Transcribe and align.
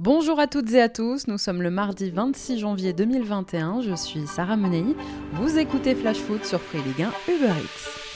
Bonjour 0.00 0.38
à 0.38 0.46
toutes 0.46 0.72
et 0.74 0.80
à 0.80 0.88
tous, 0.88 1.26
nous 1.26 1.38
sommes 1.38 1.60
le 1.60 1.72
mardi 1.72 2.10
26 2.10 2.60
janvier 2.60 2.92
2021, 2.92 3.80
je 3.80 3.96
suis 3.96 4.28
Sarah 4.28 4.56
Menei, 4.56 4.94
vous 5.32 5.58
écoutez 5.58 5.96
Flash 5.96 6.18
Foot 6.18 6.44
sur 6.44 6.60
Free 6.60 6.78
Ligue 6.82 7.02
1 7.02 7.32
Uber 7.32 7.46
Eats. 7.48 8.07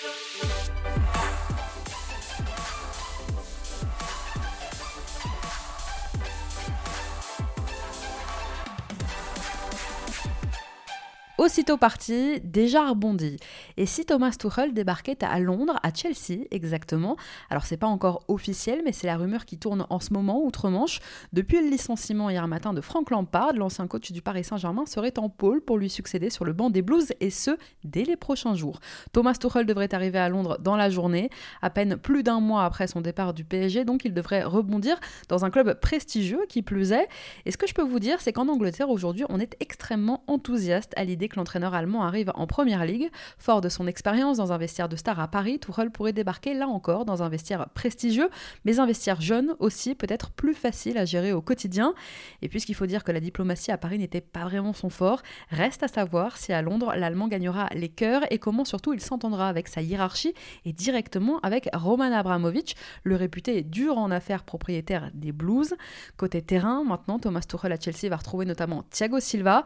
Aussitôt 11.42 11.76
parti, 11.76 12.40
déjà 12.44 12.88
rebondi. 12.88 13.36
Et 13.76 13.84
si 13.84 14.06
Thomas 14.06 14.30
Tuchel 14.30 14.74
débarquait 14.74 15.24
à 15.24 15.40
Londres, 15.40 15.74
à 15.82 15.92
Chelsea 15.92 16.44
exactement, 16.52 17.16
alors 17.50 17.64
c'est 17.64 17.76
pas 17.76 17.88
encore 17.88 18.22
officiel, 18.28 18.82
mais 18.84 18.92
c'est 18.92 19.08
la 19.08 19.16
rumeur 19.16 19.44
qui 19.44 19.58
tourne 19.58 19.84
en 19.90 19.98
ce 19.98 20.12
moment 20.12 20.44
outre-Manche. 20.44 21.00
Depuis 21.32 21.60
le 21.60 21.68
licenciement 21.68 22.30
hier 22.30 22.46
matin 22.46 22.72
de 22.72 22.80
Frank 22.80 23.10
Lampard, 23.10 23.54
l'ancien 23.54 23.88
coach 23.88 24.12
du 24.12 24.22
Paris 24.22 24.44
Saint-Germain 24.44 24.86
serait 24.86 25.18
en 25.18 25.28
pôle 25.28 25.60
pour 25.60 25.78
lui 25.78 25.90
succéder 25.90 26.30
sur 26.30 26.44
le 26.44 26.52
banc 26.52 26.70
des 26.70 26.80
Blues, 26.80 27.12
et 27.18 27.30
ce, 27.30 27.56
dès 27.82 28.04
les 28.04 28.14
prochains 28.14 28.54
jours. 28.54 28.78
Thomas 29.12 29.34
Tuchel 29.34 29.66
devrait 29.66 29.92
arriver 29.96 30.20
à 30.20 30.28
Londres 30.28 30.58
dans 30.60 30.76
la 30.76 30.90
journée, 30.90 31.28
à 31.60 31.70
peine 31.70 31.96
plus 31.96 32.22
d'un 32.22 32.38
mois 32.38 32.64
après 32.64 32.86
son 32.86 33.00
départ 33.00 33.34
du 33.34 33.42
PSG, 33.42 33.84
donc 33.84 34.04
il 34.04 34.14
devrait 34.14 34.44
rebondir 34.44 34.96
dans 35.28 35.44
un 35.44 35.50
club 35.50 35.80
prestigieux 35.80 36.42
qui 36.48 36.62
plus 36.62 36.92
est. 36.92 37.08
Et 37.46 37.50
ce 37.50 37.56
que 37.56 37.66
je 37.66 37.74
peux 37.74 37.82
vous 37.82 37.98
dire, 37.98 38.20
c'est 38.20 38.32
qu'en 38.32 38.46
Angleterre 38.46 38.90
aujourd'hui, 38.90 39.24
on 39.28 39.40
est 39.40 39.56
extrêmement 39.58 40.22
enthousiaste 40.28 40.92
à 40.94 41.02
l'idée 41.02 41.30
l'entraîneur 41.36 41.74
allemand 41.74 42.02
arrive 42.02 42.32
en 42.34 42.46
première 42.46 42.84
ligue. 42.84 43.10
Fort 43.38 43.60
de 43.60 43.68
son 43.68 43.86
expérience 43.86 44.36
dans 44.36 44.52
un 44.52 44.58
vestiaire 44.58 44.88
de 44.88 44.96
star 44.96 45.20
à 45.20 45.28
Paris, 45.28 45.58
Tuchel 45.58 45.90
pourrait 45.90 46.12
débarquer 46.12 46.54
là 46.54 46.68
encore 46.68 47.04
dans 47.04 47.22
un 47.22 47.28
vestiaire 47.28 47.68
prestigieux, 47.74 48.30
mais 48.64 48.80
un 48.80 48.86
vestiaire 48.86 49.20
jeune 49.20 49.54
aussi, 49.58 49.94
peut-être 49.94 50.30
plus 50.30 50.54
facile 50.54 50.98
à 50.98 51.04
gérer 51.04 51.32
au 51.32 51.42
quotidien. 51.42 51.94
Et 52.42 52.48
puisqu'il 52.48 52.74
faut 52.74 52.86
dire 52.86 53.04
que 53.04 53.12
la 53.12 53.20
diplomatie 53.20 53.70
à 53.70 53.78
Paris 53.78 53.98
n'était 53.98 54.20
pas 54.20 54.44
vraiment 54.44 54.72
son 54.72 54.90
fort, 54.90 55.22
reste 55.50 55.82
à 55.82 55.88
savoir 55.88 56.36
si 56.36 56.52
à 56.52 56.62
Londres 56.62 56.94
l'Allemand 56.96 57.28
gagnera 57.28 57.68
les 57.74 57.88
cœurs 57.88 58.22
et 58.30 58.38
comment 58.38 58.64
surtout 58.64 58.92
il 58.92 59.00
s'entendra 59.00 59.48
avec 59.48 59.68
sa 59.68 59.82
hiérarchie 59.82 60.34
et 60.64 60.72
directement 60.72 61.38
avec 61.40 61.68
Roman 61.72 62.12
Abramovich, 62.12 62.74
le 63.04 63.16
réputé 63.16 63.62
dur 63.62 63.98
en 63.98 64.10
affaires 64.10 64.44
propriétaire 64.44 65.10
des 65.14 65.32
Blues. 65.32 65.74
Côté 66.16 66.42
terrain, 66.42 66.84
maintenant 66.84 67.18
Thomas 67.18 67.42
Tuchel 67.48 67.72
à 67.72 67.80
Chelsea 67.80 68.08
va 68.08 68.16
retrouver 68.16 68.46
notamment 68.46 68.84
Thiago 68.90 69.20
Silva. 69.20 69.64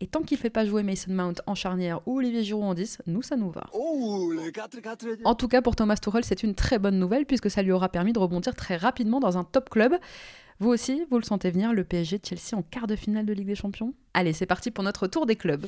Et 0.00 0.06
tant 0.06 0.20
qu'il 0.20 0.36
ne 0.36 0.42
fait 0.42 0.50
pas 0.50 0.66
jouer 0.66 0.82
Mason 0.82 1.12
Mount 1.12 1.34
en 1.46 1.54
charnière 1.54 2.00
ou 2.06 2.18
Olivier 2.18 2.44
Giroud 2.44 2.64
en 2.64 2.74
10, 2.74 2.98
nous, 3.06 3.22
ça 3.22 3.36
nous 3.36 3.50
va. 3.50 3.64
Oh, 3.72 4.30
en 5.24 5.34
tout 5.34 5.48
cas, 5.48 5.62
pour 5.62 5.74
Thomas 5.74 5.96
Tuchel, 5.96 6.22
c'est 6.22 6.42
une 6.42 6.54
très 6.54 6.78
bonne 6.78 6.98
nouvelle 6.98 7.24
puisque 7.24 7.50
ça 7.50 7.62
lui 7.62 7.72
aura 7.72 7.88
permis 7.88 8.12
de 8.12 8.18
rebondir 8.18 8.54
très 8.54 8.76
rapidement 8.76 9.20
dans 9.20 9.38
un 9.38 9.44
top 9.44 9.70
club. 9.70 9.94
Vous 10.58 10.68
aussi, 10.68 11.04
vous 11.10 11.18
le 11.18 11.24
sentez 11.24 11.50
venir, 11.50 11.72
le 11.72 11.82
PSG 11.82 12.18
de 12.18 12.26
Chelsea 12.26 12.58
en 12.58 12.62
quart 12.62 12.86
de 12.86 12.96
finale 12.96 13.24
de 13.24 13.32
Ligue 13.32 13.46
des 13.46 13.54
Champions 13.54 13.94
Allez, 14.12 14.34
c'est 14.34 14.46
parti 14.46 14.70
pour 14.70 14.84
notre 14.84 15.06
tour 15.06 15.24
des 15.24 15.36
clubs. 15.36 15.66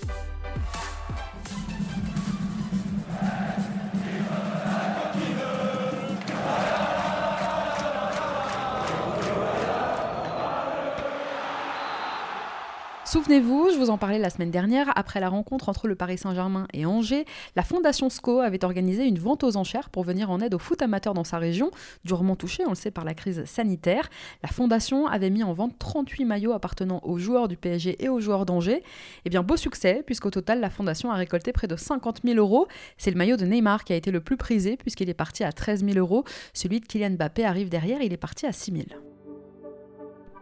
Souvenez-vous, 13.10 13.70
je 13.72 13.78
vous 13.78 13.88
en 13.88 13.96
parlais 13.96 14.18
la 14.18 14.28
semaine 14.28 14.50
dernière, 14.50 14.92
après 14.94 15.18
la 15.18 15.30
rencontre 15.30 15.70
entre 15.70 15.88
le 15.88 15.94
Paris 15.94 16.18
Saint-Germain 16.18 16.68
et 16.74 16.84
Angers, 16.84 17.24
la 17.56 17.62
Fondation 17.62 18.10
SCO 18.10 18.40
avait 18.40 18.66
organisé 18.66 19.06
une 19.06 19.18
vente 19.18 19.44
aux 19.44 19.56
enchères 19.56 19.88
pour 19.88 20.04
venir 20.04 20.30
en 20.30 20.40
aide 20.40 20.52
aux 20.52 20.58
foot 20.58 20.82
amateurs 20.82 21.14
dans 21.14 21.24
sa 21.24 21.38
région, 21.38 21.70
durement 22.04 22.36
touchée, 22.36 22.64
on 22.66 22.68
le 22.68 22.74
sait, 22.74 22.90
par 22.90 23.06
la 23.06 23.14
crise 23.14 23.46
sanitaire. 23.46 24.10
La 24.42 24.50
Fondation 24.50 25.06
avait 25.06 25.30
mis 25.30 25.42
en 25.42 25.54
vente 25.54 25.78
38 25.78 26.26
maillots 26.26 26.52
appartenant 26.52 27.00
aux 27.02 27.18
joueurs 27.18 27.48
du 27.48 27.56
PSG 27.56 27.96
et 28.04 28.10
aux 28.10 28.20
joueurs 28.20 28.44
d'Angers. 28.44 28.82
Eh 29.24 29.30
bien, 29.30 29.42
beau 29.42 29.56
succès, 29.56 30.02
puisqu'au 30.04 30.30
total, 30.30 30.60
la 30.60 30.68
Fondation 30.68 31.10
a 31.10 31.14
récolté 31.14 31.52
près 31.52 31.66
de 31.66 31.76
50 31.76 32.20
000 32.24 32.36
euros. 32.36 32.68
C'est 32.98 33.10
le 33.10 33.16
maillot 33.16 33.38
de 33.38 33.46
Neymar 33.46 33.84
qui 33.84 33.94
a 33.94 33.96
été 33.96 34.10
le 34.10 34.20
plus 34.20 34.36
prisé, 34.36 34.76
puisqu'il 34.76 35.08
est 35.08 35.14
parti 35.14 35.44
à 35.44 35.52
13 35.52 35.82
000 35.82 35.96
euros. 35.96 36.24
Celui 36.52 36.78
de 36.80 36.84
Kylian 36.84 37.12
Mbappé 37.12 37.46
arrive 37.46 37.70
derrière, 37.70 38.02
il 38.02 38.12
est 38.12 38.18
parti 38.18 38.44
à 38.44 38.52
6 38.52 38.70
000. 38.70 39.07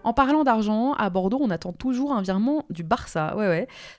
En 0.06 0.12
parlant 0.12 0.44
d'argent, 0.44 0.92
à 0.92 1.10
Bordeaux, 1.10 1.40
on 1.40 1.50
attend 1.50 1.72
toujours 1.72 2.12
un 2.12 2.22
virement 2.22 2.64
du 2.70 2.84
Barça, 2.84 3.34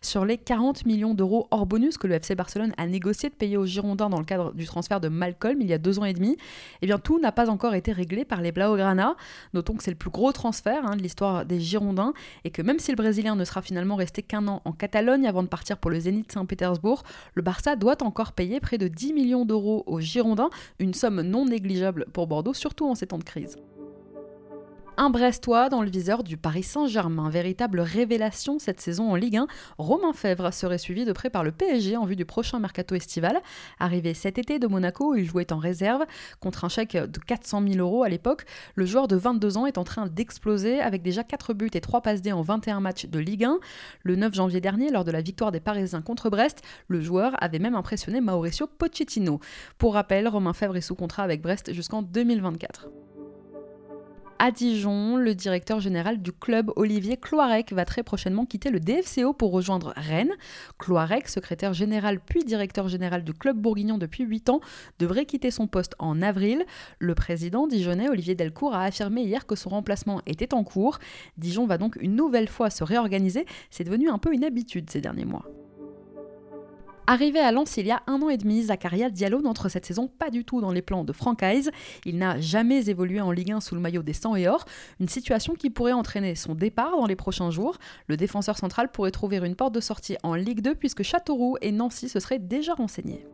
sur 0.01 0.23
les 0.23 0.38
40 0.38 0.85
millions 0.85 1.13
d'euros 1.13 1.50
hors 1.51 1.66
bonus 1.66 1.97
que 1.97 2.07
le 2.07 2.13
FC 2.13 2.34
Barcelone 2.34 2.72
a 2.78 2.88
négocié 2.88 3.28
de 3.28 3.35
payer 3.35 3.57
aux 3.57 3.66
Girondins 3.66 4.09
dans 4.09 4.19
le 4.19 4.23
cadre 4.23 4.53
du 4.53 4.66
transfert 4.66 5.01
de 5.01 5.09
Malcolm 5.09 5.59
il 5.59 5.67
y 5.67 5.73
a 5.73 5.78
deux 5.78 6.00
ans 6.00 6.06
et 6.06 6.13
demi. 6.13 6.38
Eh 6.81 6.85
bien, 6.85 6.97
tout 6.97 7.19
n'a 7.19 7.34
pas 7.34 7.50
encore 7.50 7.75
été 7.75 7.91
réglé 7.91 8.23
par 8.23 8.40
les 8.40 8.53
Blaugrana. 8.53 9.17
Notons 9.53 9.75
que 9.75 9.84
c'est 9.84 9.91
le 9.91 9.97
plus 9.97 10.09
gros 10.09 10.31
transfert 10.31 10.85
hein, 10.85 10.96
de 10.96 11.01
l'histoire 11.01 11.46
des 11.46 11.59
Girondins 11.59 12.13
et 12.46 12.51
que 12.51 12.62
même 12.62 12.79
si 12.79 12.90
le 12.91 12.96
Brésilien 12.96 13.35
ne 13.35 13.44
sera 13.44 13.62
finalement 13.62 13.97
resté 13.97 14.22
qu'un 14.22 14.47
an 14.47 14.62
en 14.63 14.72
Catalogne 14.72 15.28
avant 15.28 15.44
de 15.44 15.50
partir 15.50 15.78
pour 15.78 15.91
le 15.91 16.00
Zénith 16.00 16.31
Saint-Pétersbourg, 16.31 17.03
le 17.34 17.41
Barça 17.41 17.75
doit 17.75 18.01
encore 18.01 18.31
payer 18.31 18.62
près 18.62 18.78
de 18.78 18.88
10 18.88 19.12
millions 19.12 19.44
d'euros 19.44 19.84
aux 19.88 20.00
Girondins, 20.00 20.51
une 20.79 20.94
somme 20.94 21.19
non 21.22 21.44
négligeable 21.44 22.06
pour 22.13 22.28
Bordeaux, 22.28 22.53
surtout 22.53 22.88
en 22.88 22.96
ces 22.96 23.07
temps 23.07 23.17
de 23.17 23.25
crise 23.25 23.57
un 24.97 25.12
Brestois 25.12 25.69
dans 25.69 25.84
le 25.84 25.90
viseur 25.90 26.24
du 26.24 26.38
Paris 26.38 26.63
Saint-Germain. 26.63 27.30
Véritable 27.30 27.80
révélation 27.80 28.58
cette 28.58 28.81
saison 28.81 29.12
en 29.12 29.16
Ligue 29.16 29.38
1. 29.38 29.47
Romain 29.78 30.12
Fèvre 30.12 30.52
serait 30.52 30.80
suivi 30.80 31.06
de 31.06 31.13
près 31.13 31.30
par 31.30 31.44
le 31.44 31.52
PSG 31.52 31.96
en 31.96 32.06
vue 32.06 32.16
du 32.16 32.25
prochain 32.25 32.58
mercato 32.58 32.96
estival. 32.96 33.40
Arrivé 33.80 34.16
cet 34.16 34.40
été 34.40 34.58
de 34.58 34.66
Monaco, 34.66 35.12
où 35.12 35.16
il 35.16 35.25
jouait 35.25 35.53
en 35.53 35.59
réserve 35.59 36.03
contre 36.40 36.66
un 36.66 36.69
chèque 36.69 36.97
de 36.97 37.19
400 37.19 37.62
000 37.68 37.75
euros 37.80 38.03
à 38.03 38.09
l'époque. 38.09 38.46
Le 38.74 38.85
joueur 38.85 39.08
de 39.08 39.16
22 39.16 39.58
ans 39.58 39.68
est 39.68 39.78
en 39.78 39.84
train 39.84 40.08
d'exploser 40.08 40.81
avec 40.81 41.03
déjà 41.03 41.24
4 41.24 41.53
buts 41.53 41.69
et 41.74 41.81
3 41.81 42.02
passes 42.02 42.24
D 42.24 42.31
en 42.31 42.41
21 42.41 42.79
matchs 42.79 43.06
de 43.06 43.19
Ligue 43.19 43.46
1. 43.46 43.59
Le 44.02 44.16
9 44.16 44.34
janvier 44.34 44.62
dernier, 44.62 44.90
lors 44.90 45.06
de 45.06 45.12
la 45.12 45.22
victoire 45.22 45.52
des 45.52 45.59
Parisiens 45.59 46.02
contre 46.02 46.31
Brest, 46.31 46.64
le 46.88 47.02
joueur 47.02 47.35
avait 47.40 47.59
même 47.59 47.75
impressionné 47.75 48.19
Mauricio 48.19 48.66
Pochettino. 48.66 49.40
Pour 49.78 49.94
rappel, 49.94 50.28
Romain 50.28 50.53
Fèvre 50.53 50.75
est 50.75 50.81
sous 50.81 50.96
contrat 50.96 51.22
avec 51.22 51.44
Brest 51.44 51.72
jusqu'en 51.72 52.02
2024. 52.02 52.88
À 54.40 54.52
Dijon, 54.52 55.18
le 55.18 55.34
directeur 55.34 55.80
général 55.80 56.22
du 56.22 56.31
club 56.31 56.72
Olivier 56.75 57.18
Cloirec 57.18 57.74
va 57.74 57.86
très 57.86 58.03
prochainement 58.03 58.46
quitter 58.46 58.70
le 58.70 58.80
DFCO 58.80 59.34
pour 59.34 59.52
rejoindre 59.52 59.94
Rennes. 59.96 60.34
Cloirec, 60.78 61.28
secrétaire 61.28 61.74
général 61.74 62.20
puis 62.20 62.44
directeur 62.44 62.88
général 62.88 63.24
du 63.24 63.34
club 63.34 63.58
bourguignon 63.58 63.97
depuis 63.97 64.26
8 64.26 64.50
ans, 64.52 64.62
devrait 65.00 65.26
quitter 65.26 65.50
son 65.50 65.66
poste 65.66 65.96
en 65.97 66.22
avril. 66.22 66.64
Le 67.00 67.16
président 67.16 67.66
dijonnais 67.66 68.09
Olivier 68.09 68.36
Delcourt 68.36 68.76
a 68.76 68.84
affirmé 68.84 69.24
hier 69.24 69.47
que 69.47 69.56
son 69.56 69.72
remplacement 69.72 70.22
était 70.28 70.53
en 70.53 70.64
cours. 70.64 71.00
Dijon 71.40 71.66
va 71.66 71.80
donc 71.80 71.97
une 72.00 72.16
nouvelle 72.16 72.47
fois 72.47 72.70
se 72.70 72.84
réorganiser. 72.84 73.47
C'est 73.72 73.86
devenu 73.86 74.08
un 74.08 74.20
peu 74.20 74.31
une 74.36 74.44
habitude 74.44 74.88
ces 74.92 75.02
derniers 75.02 75.26
mois. 75.26 75.47
Arrivé 77.09 77.40
à 77.40 77.53
Lens 77.53 77.78
il 77.78 77.88
y 77.88 77.91
a 77.91 78.03
un 78.07 78.22
an 78.22 78.28
et 78.28 78.35
demi, 78.35 78.63
Zakaria 78.63 79.09
Diallo 79.09 79.41
n'entre 79.41 79.69
cette 79.69 79.85
saison 79.85 80.09
pas 80.09 80.29
du 80.29 80.44
tout 80.44 80.59
dans 80.59 80.73
les 80.73 80.81
plans 80.81 81.06
de 81.06 81.13
Francaise. 81.13 81.72
Il 82.03 82.18
n'a 82.18 82.38
jamais 82.41 82.90
évolué 82.90 83.22
en 83.22 83.31
Ligue 83.31 83.53
1 83.53 83.62
sous 83.62 83.75
le 83.75 83.81
maillot 83.81 84.03
des 84.03 84.12
100 84.12 84.35
et 84.35 84.50
or, 84.50 84.66
une 85.00 85.07
situation 85.07 85.53
qui 85.53 85.69
pourrait 85.69 85.94
entraîner 85.94 86.35
son 86.35 86.53
départ 86.53 86.91
dans 86.91 87.06
les 87.06 87.16
prochains 87.16 87.50
jours. 87.50 87.78
Le 88.07 88.17
défenseur 88.17 88.57
central 88.57 88.91
pourrait 88.91 89.12
trouver 89.12 89.38
une 89.38 89.56
porte 89.56 89.73
de 89.73 89.79
sortie 89.79 90.17
en 90.22 90.35
Ligue 90.35 90.59
2 90.59 90.75
puisque 90.75 91.03
Châteauroux 91.03 91.56
et 91.62 91.72
Nancy 91.72 92.09
se 92.09 92.19
seraient 92.19 92.40
déjà 92.40 92.73
renseignés. 92.73 93.25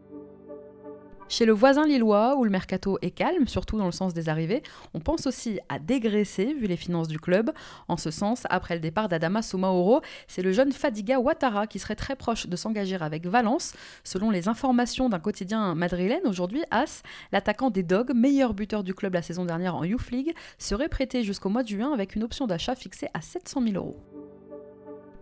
Chez 1.33 1.45
le 1.45 1.51
voisin 1.51 1.87
lillois, 1.87 2.35
où 2.37 2.43
le 2.43 2.51
mercato 2.51 2.99
est 3.01 3.09
calme, 3.09 3.47
surtout 3.47 3.79
dans 3.79 3.87
le 3.87 3.91
sens 3.91 4.13
des 4.13 4.29
arrivées, 4.29 4.61
on 4.93 4.99
pense 4.99 5.25
aussi 5.25 5.59
à 5.67 5.79
dégraisser 5.79 6.53
vu 6.53 6.67
les 6.67 6.77
finances 6.77 7.07
du 7.07 7.17
club. 7.17 7.49
En 7.87 7.97
ce 7.97 8.11
sens, 8.11 8.43
après 8.51 8.75
le 8.75 8.79
départ 8.79 9.09
d'Adama 9.09 9.41
Soumaoro, 9.41 10.01
c'est 10.27 10.43
le 10.43 10.51
jeune 10.51 10.71
Fadiga 10.71 11.19
Ouattara 11.19 11.65
qui 11.65 11.79
serait 11.79 11.95
très 11.95 12.15
proche 12.15 12.45
de 12.45 12.55
s'engager 12.55 12.97
avec 12.97 13.25
Valence. 13.25 13.73
Selon 14.03 14.29
les 14.29 14.47
informations 14.47 15.09
d'un 15.09 15.17
quotidien 15.17 15.73
madrilène, 15.73 16.27
aujourd'hui, 16.27 16.61
As, 16.69 17.01
l'attaquant 17.31 17.71
des 17.71 17.81
Dogs, 17.81 18.11
meilleur 18.13 18.53
buteur 18.53 18.83
du 18.83 18.93
club 18.93 19.15
la 19.15 19.23
saison 19.23 19.43
dernière 19.43 19.75
en 19.75 19.83
Youth 19.83 20.11
League, 20.11 20.35
serait 20.59 20.87
prêté 20.87 21.23
jusqu'au 21.23 21.49
mois 21.49 21.63
de 21.63 21.69
juin 21.69 21.93
avec 21.93 22.15
une 22.15 22.21
option 22.21 22.45
d'achat 22.45 22.75
fixée 22.75 23.07
à 23.15 23.21
700 23.21 23.63
000 23.63 23.75
euros. 23.75 24.22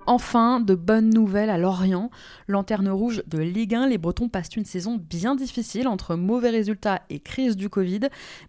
Enfin, 0.08 0.60
de 0.60 0.74
bonnes 0.74 1.12
nouvelles 1.12 1.52
à 1.52 1.60
Lorient. 1.60 2.10
Lanterne 2.48 2.90
rouge 2.90 3.22
de 3.28 3.38
Ligue 3.38 3.76
1, 3.76 3.88
les 3.88 4.00
Bretons 4.00 4.30
passent 4.30 4.56
une 4.56 4.66
saison 4.66 4.98
bien 4.98 5.36
difficile 5.36 5.88
entre 5.88 6.16
mauvais 6.16 6.50
résultats 6.50 7.04
et 7.12 7.20
crise 7.20 7.56
du 7.56 7.70
Covid. 7.70 8.02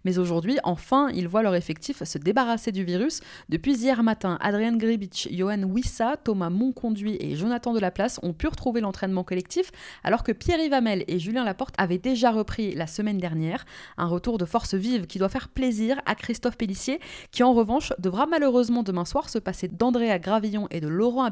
Mais 0.03 0.17
aujourd'hui, 0.17 0.57
enfin, 0.63 1.09
ils 1.13 1.27
voient 1.27 1.43
leur 1.43 1.53
effectif 1.53 2.03
se 2.03 2.17
débarrasser 2.17 2.71
du 2.71 2.83
virus. 2.83 3.21
Depuis 3.49 3.75
hier 3.75 4.01
matin, 4.01 4.39
Adrien 4.41 4.75
Gribic, 4.75 5.29
Johan 5.31 5.61
Wissa, 5.63 6.17
Thomas 6.17 6.49
Monconduit 6.49 7.17
et 7.19 7.35
Jonathan 7.35 7.73
Delaplace 7.73 8.19
ont 8.23 8.33
pu 8.33 8.47
retrouver 8.47 8.81
l'entraînement 8.81 9.23
collectif, 9.23 9.71
alors 10.03 10.23
que 10.23 10.31
Pierre-Yves 10.31 11.03
et 11.07 11.19
Julien 11.19 11.43
Laporte 11.43 11.75
avaient 11.77 11.99
déjà 11.99 12.31
repris 12.31 12.73
la 12.73 12.87
semaine 12.87 13.19
dernière. 13.19 13.63
Un 13.97 14.07
retour 14.07 14.39
de 14.39 14.45
force 14.45 14.73
vive 14.73 15.05
qui 15.05 15.19
doit 15.19 15.29
faire 15.29 15.49
plaisir 15.49 16.01
à 16.07 16.15
Christophe 16.15 16.57
Pellissier, 16.57 16.99
qui 17.31 17.43
en 17.43 17.53
revanche 17.53 17.93
devra 17.99 18.25
malheureusement 18.25 18.81
demain 18.81 19.05
soir 19.05 19.29
se 19.29 19.37
passer 19.37 19.67
d'Andrea 19.67 20.17
Gravillon 20.17 20.67
et 20.71 20.81
de 20.81 20.87
Laurent 20.87 21.23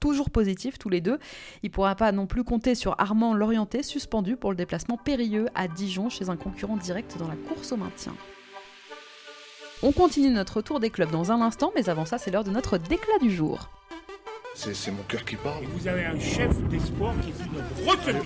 Toujours 0.00 0.30
positifs 0.30 0.78
tous 0.78 0.88
les 0.88 1.00
deux. 1.00 1.18
Il 1.62 1.70
pourra 1.70 1.94
pas 1.94 2.12
non 2.12 2.26
plus 2.26 2.44
compter 2.44 2.74
sur 2.74 2.94
Armand 2.98 3.34
Lorienté, 3.34 3.82
suspendu 3.82 4.36
pour 4.36 4.50
le 4.50 4.56
déplacement 4.56 4.96
périlleux 4.96 5.46
à 5.54 5.68
Dijon 5.68 6.08
chez 6.08 6.28
un 6.28 6.36
concurrent 6.36 6.76
direct 6.76 7.16
dans 7.18 7.28
la 7.28 7.36
course 7.36 7.72
au 7.72 7.76
maintien. 7.76 8.14
On 9.82 9.92
continue 9.92 10.30
notre 10.30 10.62
tour 10.62 10.80
des 10.80 10.90
clubs 10.90 11.10
dans 11.10 11.32
un 11.32 11.40
instant, 11.42 11.70
mais 11.74 11.88
avant 11.88 12.06
ça, 12.06 12.18
c'est 12.18 12.30
l'heure 12.30 12.44
de 12.44 12.50
notre 12.50 12.78
déclat 12.78 13.18
du 13.20 13.30
jour. 13.30 13.68
C'est 14.54 14.90
mon 14.90 15.02
cœur 15.02 15.22
qui 15.24 15.36
parle. 15.36 15.64
Et 15.64 15.66
vous 15.66 15.86
avez 15.86 16.06
un 16.06 16.18
chef 16.18 16.56
d'espoir 16.68 17.14
qui 17.20 17.28
est 17.28 17.34
une 17.44 17.60
retenue. 17.86 18.20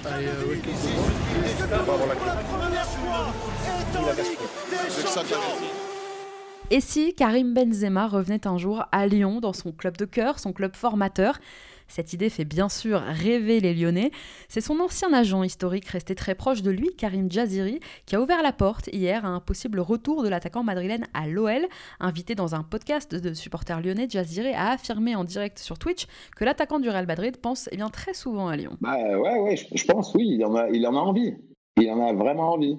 Et 6.73 6.81
si 6.81 7.15
Karim 7.15 7.53
Benzema 7.53 8.07
revenait 8.07 8.47
un 8.47 8.57
jour 8.57 8.85
à 8.93 9.09
Lyon 9.09 9.41
dans 9.41 9.53
son 9.53 9.73
club 9.73 9.97
de 9.97 10.05
cœur, 10.05 10.39
son 10.39 10.53
club 10.53 10.77
formateur? 10.77 11.41
Cette 11.89 12.13
idée 12.13 12.31
fait 12.31 12.45
bien 12.45 12.69
sûr 12.69 13.01
rêver 13.01 13.59
les 13.59 13.75
Lyonnais. 13.75 14.13
C'est 14.47 14.61
son 14.61 14.79
ancien 14.79 15.13
agent 15.13 15.43
historique 15.43 15.89
resté 15.89 16.15
très 16.15 16.37
proche 16.37 16.63
de 16.63 16.71
lui, 16.71 16.95
Karim 16.97 17.29
Jaziri, 17.29 17.81
qui 18.07 18.15
a 18.15 18.21
ouvert 18.21 18.45
la 18.45 18.53
porte 18.53 18.89
hier 18.93 19.25
à 19.25 19.31
un 19.31 19.41
possible 19.41 19.81
retour 19.81 20.23
de 20.23 20.29
l'attaquant 20.29 20.63
madrilène 20.63 21.09
à 21.13 21.27
l'OL. 21.27 21.67
Invité 21.99 22.37
dans 22.37 22.55
un 22.55 22.63
podcast 22.63 23.17
de 23.17 23.35
supporters 23.35 23.81
lyonnais, 23.81 24.07
Jaziri 24.09 24.55
a 24.55 24.71
affirmé 24.71 25.17
en 25.17 25.25
direct 25.25 25.59
sur 25.59 25.77
Twitch 25.77 26.07
que 26.37 26.45
l'attaquant 26.45 26.79
du 26.79 26.89
Real 26.89 27.09
Madrid 27.09 27.37
pense 27.39 27.69
eh 27.73 27.77
bien, 27.77 27.89
très 27.89 28.15
souvent 28.15 28.47
à 28.47 28.55
Lyon. 28.55 28.77
Bah 28.81 28.97
ouais, 29.19 29.41
ouais, 29.41 29.57
je, 29.57 29.85
pense 29.87 30.15
oui, 30.15 30.37
il 30.37 30.45
en, 30.45 30.55
a, 30.55 30.69
il 30.71 30.87
en 30.87 30.95
a 30.95 31.01
envie. 31.01 31.35
Il 31.81 31.91
en 31.91 32.01
a 32.01 32.13
vraiment 32.13 32.53
envie. 32.53 32.79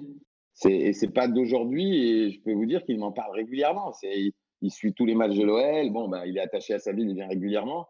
Et 0.64 0.92
c'est 0.92 1.12
pas 1.12 1.28
d'aujourd'hui, 1.28 2.08
et 2.08 2.30
je 2.30 2.40
peux 2.40 2.52
vous 2.52 2.66
dire 2.66 2.84
qu'il 2.84 2.98
m'en 2.98 3.12
parle 3.12 3.34
régulièrement. 3.34 3.92
Il, 4.02 4.32
il, 4.60 4.70
suit 4.70 4.92
tous 4.92 5.06
les 5.06 5.14
matchs 5.14 5.36
de 5.36 5.44
l'OL. 5.44 5.90
Bon, 5.90 6.08
bah, 6.08 6.26
il 6.26 6.36
est 6.36 6.40
attaché 6.40 6.74
à 6.74 6.78
sa 6.78 6.92
ville, 6.92 7.08
il 7.08 7.14
vient 7.14 7.26
régulièrement. 7.26 7.88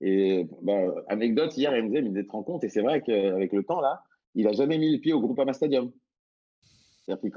Et 0.00 0.46
bah, 0.62 0.94
anecdote, 1.08 1.56
hier, 1.56 1.76
il 1.76 1.84
me 1.84 1.88
disait, 1.88 2.02
mais 2.02 2.10
vous 2.10 2.18
êtes 2.18 2.26
compte, 2.26 2.64
et 2.64 2.68
c'est 2.68 2.82
vrai 2.82 3.02
qu'avec 3.02 3.52
le 3.52 3.62
temps, 3.62 3.80
là, 3.80 4.02
il 4.34 4.44
n'a 4.44 4.52
jamais 4.52 4.78
mis 4.78 4.92
le 4.92 4.98
pied 4.98 5.12
au 5.12 5.20
Groupama 5.20 5.52
Stadium. 5.52 5.92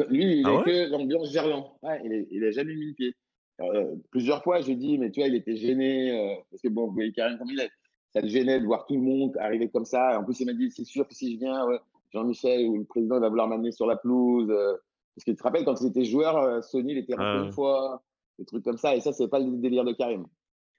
lui, 0.10 0.40
il 0.40 0.44
ah 0.46 0.64
que 0.66 0.90
l'ambiance 0.90 1.32
Gerland. 1.32 1.66
Ouais, 1.82 2.02
il 2.32 2.42
n'a 2.42 2.52
jamais 2.52 2.76
mis 2.76 2.88
le 2.88 2.94
pied. 2.94 3.14
Euh, 3.62 3.96
plusieurs 4.12 4.44
fois, 4.44 4.62
j'ai 4.62 4.76
dit, 4.76 4.98
mais 4.98 5.12
tu 5.12 5.20
vois, 5.20 5.28
il 5.28 5.36
était 5.36 5.56
gêné, 5.56 6.12
euh, 6.12 6.36
parce 6.50 6.62
que 6.62 6.70
bon, 6.70 6.88
vous 6.88 6.94
voyez 6.94 7.12
Karim 7.12 7.38
comme 7.38 7.52
il 7.52 7.60
est, 7.60 7.70
ça 8.12 8.22
le 8.22 8.28
gênait 8.28 8.60
de 8.60 8.66
voir 8.66 8.86
tout 8.86 8.96
le 8.96 9.02
monde 9.02 9.38
arriver 9.40 9.70
comme 9.70 9.86
ça. 9.86 10.20
En 10.20 10.24
plus, 10.24 10.40
il 10.40 10.46
m'a 10.46 10.54
dit, 10.54 10.72
c'est 10.72 10.86
sûr 10.86 11.08
que 11.08 11.14
si 11.14 11.34
je 11.34 11.40
viens, 11.40 11.66
Jean-Michel 12.14 12.68
ou 12.68 12.78
le 12.78 12.86
président 12.86 13.20
va 13.20 13.30
vouloir 13.30 13.48
m'amener 13.48 13.72
sur 13.72 13.86
la 13.86 13.96
pelouse. 13.96 14.50
Euh, 14.50 14.74
parce 15.16 15.26
que 15.26 15.32
tu 15.32 15.36
te 15.36 15.44
rappelles, 15.44 15.66
quand 15.66 15.80
il 15.82 15.88
était 15.88 16.06
joueur, 16.06 16.64
Sony, 16.64 16.94
il 16.94 16.98
était 16.98 17.14
rentré 17.14 17.46
une 17.46 17.52
fois, 17.52 18.04
des 18.40 18.46
trucs 18.46 18.64
comme 18.64 18.78
ça, 18.78 18.96
et 18.96 19.00
ça, 19.00 19.14
c'est 19.14 19.28
pas 19.28 19.40
le 19.40 19.58
délire 19.58 19.84
de 19.84 19.92
Karim. 19.92 20.26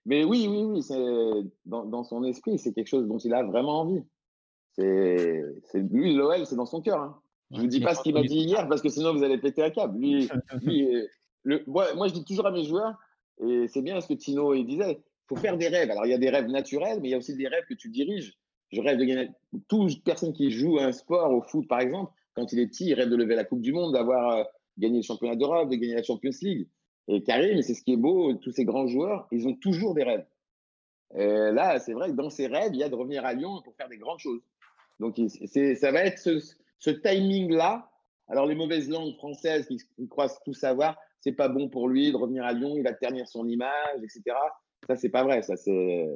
Mais 0.07 0.25
oui, 0.25 0.49
oui, 0.51 0.65
oui, 0.65 0.83
c'est 0.83 1.01
dans, 1.65 1.85
dans, 1.85 2.03
son 2.03 2.25
esprit, 2.25 2.59
c'est 2.59 2.73
quelque 2.73 2.89
chose 2.89 3.07
dont 3.07 3.19
il 3.19 3.33
a 3.33 3.43
vraiment 3.45 3.81
envie. 3.83 4.03
C'est 4.77 5.45
lui, 5.75 6.15
l'OL, 6.15 6.47
c'est 6.47 6.57
dans 6.57 6.67
son 6.67 6.81
cœur. 6.81 7.01
Hein. 7.01 7.21
Je 7.53 7.61
vous 7.61 7.67
dis 7.69 7.81
pas 7.81 7.95
ce 7.95 8.03
qu'il 8.03 8.15
m'a 8.15 8.23
dit 8.23 8.41
hier 8.41 8.69
parce 8.69 8.83
que 8.83 8.89
sinon 8.89 9.15
vous 9.15 9.23
allez 9.23 9.39
péter 9.39 9.63
un 9.63 9.71
câble. 9.71 9.99
Lui, 9.99 10.29
lui 10.63 10.89
le, 11.45 11.63
moi, 11.67 11.95
moi, 11.95 12.09
je 12.09 12.15
dis 12.15 12.25
toujours 12.25 12.47
à 12.47 12.51
mes 12.51 12.65
joueurs, 12.65 12.95
et 13.41 13.69
c'est 13.69 13.83
bien 13.83 14.01
ce 14.01 14.09
que 14.09 14.15
Tino 14.15 14.55
il 14.55 14.67
disait, 14.67 14.99
il 14.99 15.27
faut 15.29 15.37
faire 15.37 15.57
des 15.57 15.69
rêves. 15.69 15.91
Alors 15.91 16.07
il 16.07 16.11
y 16.11 16.15
a 16.15 16.19
des 16.19 16.31
rêves 16.31 16.49
naturels, 16.49 17.01
mais 17.01 17.09
il 17.09 17.11
y 17.13 17.15
a 17.15 17.19
aussi 17.19 17.37
des 17.37 17.49
rêves 17.49 17.65
que 17.69 17.75
tu 17.75 17.89
diriges. 17.89 18.37
Je 18.75 18.81
rêve 18.81 18.99
de 18.99 19.05
gagner. 19.05 19.31
Toute 19.69 20.03
personne 20.03 20.33
qui 20.33 20.51
joue 20.51 20.79
un 20.79 20.93
sport, 20.93 21.31
au 21.33 21.41
foot 21.41 21.67
par 21.69 21.81
exemple, 21.81 22.13
quand 22.35 22.53
il 22.53 22.59
est 22.59 22.67
petit, 22.67 22.87
il 22.87 22.95
rêve 22.95 23.09
de 23.09 23.17
lever 23.17 23.37
la 23.37 23.45
Coupe 23.45 23.61
du 23.61 23.73
Monde, 23.73 23.93
d'avoir 23.93 24.39
euh, 24.39 24.45
gagné 24.79 24.97
le 24.97 25.03
championnat 25.03 25.37
d'Europe, 25.37 25.71
de 25.71 25.77
gagner 25.77 25.95
la 25.95 26.03
Champions 26.03 26.31
League. 26.43 26.67
Et 27.09 27.23
Karim, 27.23 27.63
c'est 27.63 27.75
ce 27.75 27.83
qui 27.83 27.93
est 27.93 27.97
beau, 27.97 28.35
tous 28.35 28.51
ces 28.51 28.65
grands 28.65 28.87
joueurs, 28.87 29.29
ils 29.31 29.47
ont 29.47 29.55
toujours 29.55 29.95
des 29.95 30.03
rêves. 30.03 30.27
Et 31.15 31.53
là, 31.53 31.79
c'est 31.79 31.93
vrai 31.93 32.11
que 32.11 32.17
dans 32.17 32.31
ces 32.31 32.47
rêves, 32.47 32.71
il 32.73 32.81
y 32.81 32.83
a 32.83 32.89
de 32.89 32.95
revenir 32.95 33.25
à 33.25 33.35
Lyon 33.35 33.61
pour 33.63 33.75
faire 33.77 33.89
des 33.89 33.99
grandes 33.99 34.19
choses. 34.19 34.41
Donc, 34.99 35.21
ça 35.47 35.93
va 35.93 36.05
être 36.05 36.19
ce, 36.19 36.91
timing-là. 36.91 37.91
Alors, 38.29 38.47
les 38.47 38.55
mauvaises 38.55 38.89
langues 38.89 39.15
françaises 39.17 39.67
qui, 39.67 39.79
croient 40.09 40.31
tout 40.45 40.55
savoir, 40.55 40.97
c'est 41.21 41.33
pas 41.33 41.49
bon 41.49 41.69
pour 41.69 41.89
lui 41.89 42.11
de 42.11 42.17
revenir 42.17 42.45
à 42.45 42.53
Lyon, 42.53 42.75
il 42.77 42.83
va 42.83 42.95
ternir 42.95 43.29
son 43.29 43.47
image, 43.47 43.99
etc. 43.99 44.37
Ça, 44.87 44.97
c'est 44.97 45.09
pas 45.09 45.25
vrai. 45.25 45.43
Ça, 45.43 45.57
c'est, 45.57 46.09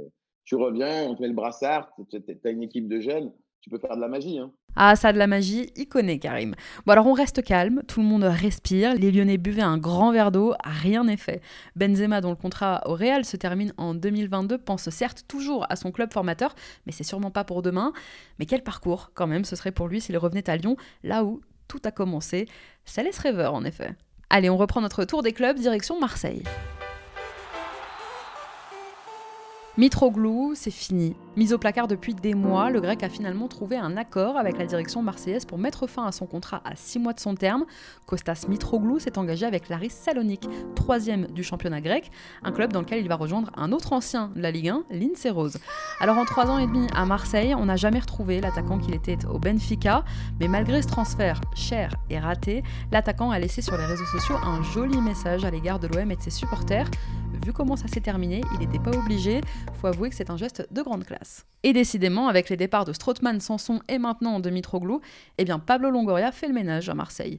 tu 0.48 0.56
reviens, 0.56 1.02
on 1.02 1.14
te 1.14 1.20
met 1.20 1.28
le 1.28 1.34
brassard, 1.34 1.90
tu 2.08 2.16
as 2.16 2.50
une 2.50 2.62
équipe 2.62 2.88
de 2.88 3.00
jeunes, 3.00 3.30
tu 3.60 3.68
peux 3.68 3.78
faire 3.78 3.94
de 3.94 4.00
la 4.00 4.08
magie. 4.08 4.38
Hein. 4.38 4.50
Ah, 4.76 4.96
ça 4.96 5.12
de 5.12 5.18
la 5.18 5.26
magie, 5.26 5.70
il 5.76 5.88
connaît 5.88 6.18
Karim. 6.18 6.54
Bon 6.86 6.92
alors 6.94 7.06
on 7.06 7.12
reste 7.12 7.44
calme, 7.44 7.82
tout 7.86 8.00
le 8.00 8.06
monde 8.06 8.24
respire, 8.24 8.94
les 8.94 9.12
Lyonnais 9.12 9.36
buvaient 9.36 9.60
un 9.60 9.76
grand 9.76 10.10
verre 10.10 10.32
d'eau, 10.32 10.54
rien 10.64 11.04
n'est 11.04 11.18
fait. 11.18 11.42
Benzema, 11.76 12.22
dont 12.22 12.30
le 12.30 12.36
contrat 12.36 12.80
au 12.86 12.94
Real 12.94 13.26
se 13.26 13.36
termine 13.36 13.74
en 13.76 13.92
2022, 13.92 14.56
pense 14.56 14.88
certes 14.88 15.24
toujours 15.28 15.66
à 15.68 15.76
son 15.76 15.92
club 15.92 16.14
formateur, 16.14 16.54
mais 16.86 16.92
c'est 16.92 17.04
sûrement 17.04 17.30
pas 17.30 17.44
pour 17.44 17.60
demain. 17.60 17.92
Mais 18.38 18.46
quel 18.46 18.62
parcours 18.62 19.10
quand 19.12 19.26
même 19.26 19.44
ce 19.44 19.54
serait 19.54 19.70
pour 19.70 19.86
lui 19.86 20.00
s'il 20.00 20.16
revenait 20.16 20.48
à 20.48 20.56
Lyon, 20.56 20.78
là 21.02 21.24
où 21.24 21.42
tout 21.66 21.82
a 21.84 21.90
commencé. 21.90 22.48
Ça 22.86 23.02
laisse 23.02 23.18
rêveur 23.18 23.52
en 23.52 23.66
effet. 23.66 23.90
Allez, 24.30 24.48
on 24.48 24.56
reprend 24.56 24.80
notre 24.80 25.04
tour 25.04 25.22
des 25.22 25.32
clubs, 25.32 25.58
direction 25.58 26.00
Marseille. 26.00 26.42
Mitroglou, 29.78 30.54
c'est 30.56 30.72
fini. 30.72 31.14
Mis 31.36 31.52
au 31.52 31.58
placard 31.58 31.86
depuis 31.86 32.12
des 32.12 32.34
mois, 32.34 32.68
le 32.68 32.80
grec 32.80 33.04
a 33.04 33.08
finalement 33.08 33.46
trouvé 33.46 33.76
un 33.76 33.96
accord 33.96 34.36
avec 34.36 34.58
la 34.58 34.66
direction 34.66 35.04
marseillaise 35.04 35.44
pour 35.44 35.56
mettre 35.56 35.86
fin 35.86 36.04
à 36.04 36.10
son 36.10 36.26
contrat 36.26 36.60
à 36.64 36.74
6 36.74 36.98
mois 36.98 37.12
de 37.12 37.20
son 37.20 37.36
terme. 37.36 37.64
Kostas 38.04 38.46
Mitroglou 38.48 38.98
s'est 38.98 39.18
engagé 39.18 39.46
avec 39.46 39.68
Laris 39.68 39.90
Salonique, 39.90 40.48
troisième 40.74 41.28
du 41.28 41.44
championnat 41.44 41.80
grec, 41.80 42.10
un 42.42 42.50
club 42.50 42.72
dans 42.72 42.80
lequel 42.80 43.00
il 43.00 43.08
va 43.08 43.14
rejoindre 43.14 43.52
un 43.56 43.70
autre 43.70 43.92
ancien 43.92 44.32
de 44.34 44.40
la 44.40 44.50
Ligue 44.50 44.70
1, 44.70 44.82
l'Inse 44.90 45.28
Rose. 45.30 45.58
Alors 46.00 46.18
en 46.18 46.24
trois 46.24 46.50
ans 46.50 46.58
et 46.58 46.66
demi 46.66 46.88
à 46.92 47.04
Marseille, 47.06 47.54
on 47.54 47.66
n'a 47.66 47.76
jamais 47.76 48.00
retrouvé 48.00 48.40
l'attaquant 48.40 48.78
qu'il 48.80 48.96
était 48.96 49.24
au 49.26 49.38
Benfica, 49.38 50.04
mais 50.40 50.48
malgré 50.48 50.82
ce 50.82 50.88
transfert 50.88 51.40
cher 51.54 51.94
et 52.10 52.18
raté, 52.18 52.64
l'attaquant 52.90 53.30
a 53.30 53.38
laissé 53.38 53.62
sur 53.62 53.78
les 53.78 53.84
réseaux 53.84 54.06
sociaux 54.06 54.38
un 54.42 54.60
joli 54.60 55.00
message 55.00 55.44
à 55.44 55.52
l'égard 55.52 55.78
de 55.78 55.86
l'OM 55.86 56.10
et 56.10 56.16
de 56.16 56.22
ses 56.22 56.30
supporters. 56.30 56.90
Vu 57.44 57.52
comment 57.52 57.76
ça 57.76 57.86
s'est 57.86 58.00
terminé, 58.00 58.40
il 58.54 58.58
n'était 58.58 58.80
pas 58.80 58.90
obligé, 58.90 59.40
faut 59.74 59.86
avouer 59.86 60.10
que 60.10 60.14
c'est 60.14 60.30
un 60.30 60.36
geste 60.36 60.66
de 60.70 60.82
grande 60.82 61.04
classe. 61.04 61.46
Et 61.62 61.72
décidément, 61.72 62.28
avec 62.28 62.48
les 62.50 62.56
départs 62.56 62.84
de 62.84 62.92
Strootman, 62.92 63.40
Sanson 63.40 63.80
et 63.88 63.98
maintenant 63.98 64.40
de 64.40 64.50
Mitroglou, 64.50 65.00
eh 65.38 65.44
bien 65.44 65.58
Pablo 65.58 65.90
Longoria 65.90 66.32
fait 66.32 66.48
le 66.48 66.54
ménage 66.54 66.88
à 66.88 66.94
Marseille. 66.94 67.38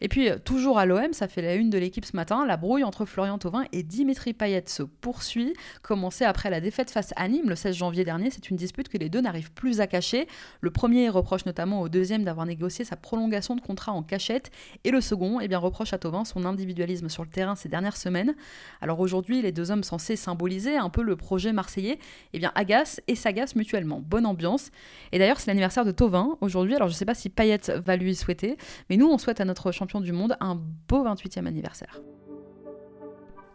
Et 0.00 0.08
puis, 0.08 0.30
euh, 0.30 0.38
toujours 0.38 0.78
à 0.78 0.86
l'OM, 0.86 1.12
ça 1.12 1.28
fait 1.28 1.42
la 1.42 1.54
une 1.54 1.70
de 1.70 1.78
l'équipe 1.78 2.04
ce 2.04 2.16
matin, 2.16 2.46
la 2.46 2.56
brouille 2.56 2.84
entre 2.84 3.04
Florian 3.04 3.38
Thauvin 3.38 3.64
et 3.72 3.82
Dimitri 3.82 4.32
Payet 4.32 4.64
se 4.66 4.82
poursuit. 4.82 5.54
Commencée 5.82 6.24
après 6.24 6.50
la 6.50 6.60
défaite 6.60 6.90
face 6.90 7.12
à 7.16 7.28
Nîmes 7.28 7.48
le 7.48 7.56
16 7.56 7.76
janvier 7.76 8.04
dernier, 8.04 8.30
c'est 8.30 8.50
une 8.50 8.56
dispute 8.56 8.88
que 8.88 8.98
les 8.98 9.08
deux 9.08 9.20
n'arrivent 9.20 9.52
plus 9.52 9.80
à 9.80 9.86
cacher. 9.86 10.26
Le 10.60 10.70
premier 10.70 11.08
reproche 11.08 11.44
notamment 11.44 11.80
au 11.80 11.88
deuxième 11.88 12.24
d'avoir 12.24 12.46
négocié 12.46 12.84
sa 12.84 12.96
prolongation 12.96 13.56
de 13.56 13.60
contrat 13.60 13.92
en 13.92 14.02
cachette, 14.02 14.50
et 14.84 14.90
le 14.90 15.00
second 15.00 15.40
eh 15.40 15.48
bien, 15.48 15.58
reproche 15.58 15.92
à 15.92 15.98
Thauvin 15.98 16.24
son 16.24 16.44
individualisme 16.44 17.08
sur 17.08 17.22
le 17.22 17.30
terrain 17.30 17.54
ces 17.54 17.68
dernières 17.68 17.96
semaines. 17.96 18.34
Alors 18.80 19.00
aujourd'hui, 19.00 19.42
les 19.42 19.52
deux 19.52 19.70
hommes 19.70 19.84
censés 19.84 20.16
symboliser 20.16 20.76
un 20.76 20.88
peu 20.88 21.02
le 21.02 21.16
projet 21.16 21.52
marseillais, 21.52 21.98
eh 22.32 22.38
bien, 22.38 22.52
agacent 22.54 23.00
et 23.06 23.14
s'agacent 23.14 23.56
mutuellement. 23.56 24.02
Bonne 24.04 24.26
ambiance. 24.26 24.70
Et 25.12 25.18
d'ailleurs, 25.18 25.40
c'est 25.40 25.50
l'anniversaire 25.50 25.84
de 25.84 25.92
Thauvin 25.92 26.38
aujourd'hui, 26.40 26.74
alors 26.74 26.88
je 26.88 26.94
ne 26.94 26.98
sais 26.98 27.04
pas 27.04 27.14
si 27.14 27.28
Payet 27.28 27.60
va 27.84 27.96
lui 27.96 28.14
souhaiter, 28.14 28.56
mais 28.88 28.96
nous, 28.96 29.06
on 29.06 29.18
souhaite 29.18 29.40
à 29.40 29.44
notre 29.44 29.72
champion 29.72 29.89
du 29.98 30.12
monde 30.12 30.36
un 30.38 30.54
beau 30.54 31.04
28e 31.04 31.46
anniversaire. 31.46 32.00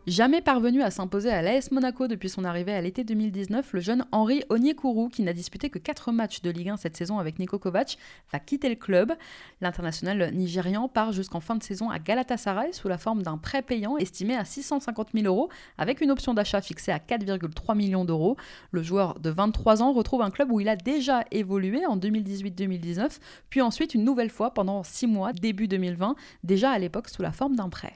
Jamais 0.08 0.42
parvenu 0.42 0.84
à 0.84 0.92
s'imposer 0.92 1.32
à 1.32 1.42
l'AS 1.42 1.72
Monaco 1.72 2.08
depuis 2.08 2.30
son 2.30 2.46
arrivée 2.46 2.74
à 2.74 2.80
l'été 2.80 3.04
2019, 3.04 3.74
le 3.74 3.80
jeune 3.80 4.06
Henri 4.12 4.44
Onyekuru, 4.50 5.10
qui 5.10 5.24
n'a 5.24 5.34
disputé 5.34 5.72
que 5.72 5.80
4 5.80 6.12
matchs 6.12 6.44
de 6.44 6.52
Ligue 6.52 6.70
1 6.70 6.78
cette 6.78 6.96
saison 6.96 7.18
avec 7.18 7.40
Niko 7.40 7.58
Kovac, 7.58 7.98
va 8.32 8.38
quitter 8.38 8.70
le 8.70 8.76
club. 8.76 9.14
L'international 9.62 10.32
nigérian 10.32 10.88
part 10.88 11.12
jusqu'en 11.12 11.40
fin 11.40 11.56
de 11.56 11.64
saison 11.64 11.90
à 11.90 11.98
Galatasaray 11.98 12.72
sous 12.72 12.88
la 12.88 13.00
forme 13.00 13.24
d'un 13.24 13.40
prêt 13.40 13.64
payant 13.64 13.98
estimé 13.98 14.36
à 14.36 14.46
650 14.46 15.08
000 15.16 15.26
euros 15.26 15.50
avec 15.80 16.02
une 16.02 16.12
option 16.12 16.36
d'achat 16.36 16.62
fixée 16.62 16.92
à 16.92 17.00
4,3 17.00 17.76
millions 17.76 18.06
d'euros. 18.06 18.38
Le 18.70 18.84
joueur 18.84 19.20
de 19.20 19.32
23 19.32 19.82
ans 19.82 19.92
retrouve 19.92 20.22
un 20.22 20.30
club 20.30 20.52
où 20.52 20.60
il 20.60 20.70
a 20.70 20.76
déjà 20.76 21.24
évolué 21.32 21.84
en 21.88 21.98
2018-2019, 21.98 23.18
puis 23.50 23.64
ensuite 23.64 23.96
une 23.96 24.04
nouvelle 24.04 24.30
fois 24.30 24.54
pendant 24.54 24.84
6 24.84 25.08
mois 25.08 25.34
début 25.34 25.68
2020, 25.68 26.16
déjà 26.44 26.70
à 26.70 26.78
l'époque 26.78 27.10
sous 27.10 27.24
la 27.24 27.32
forme 27.32 27.56
d'un 27.56 27.70
prêt. 27.70 27.96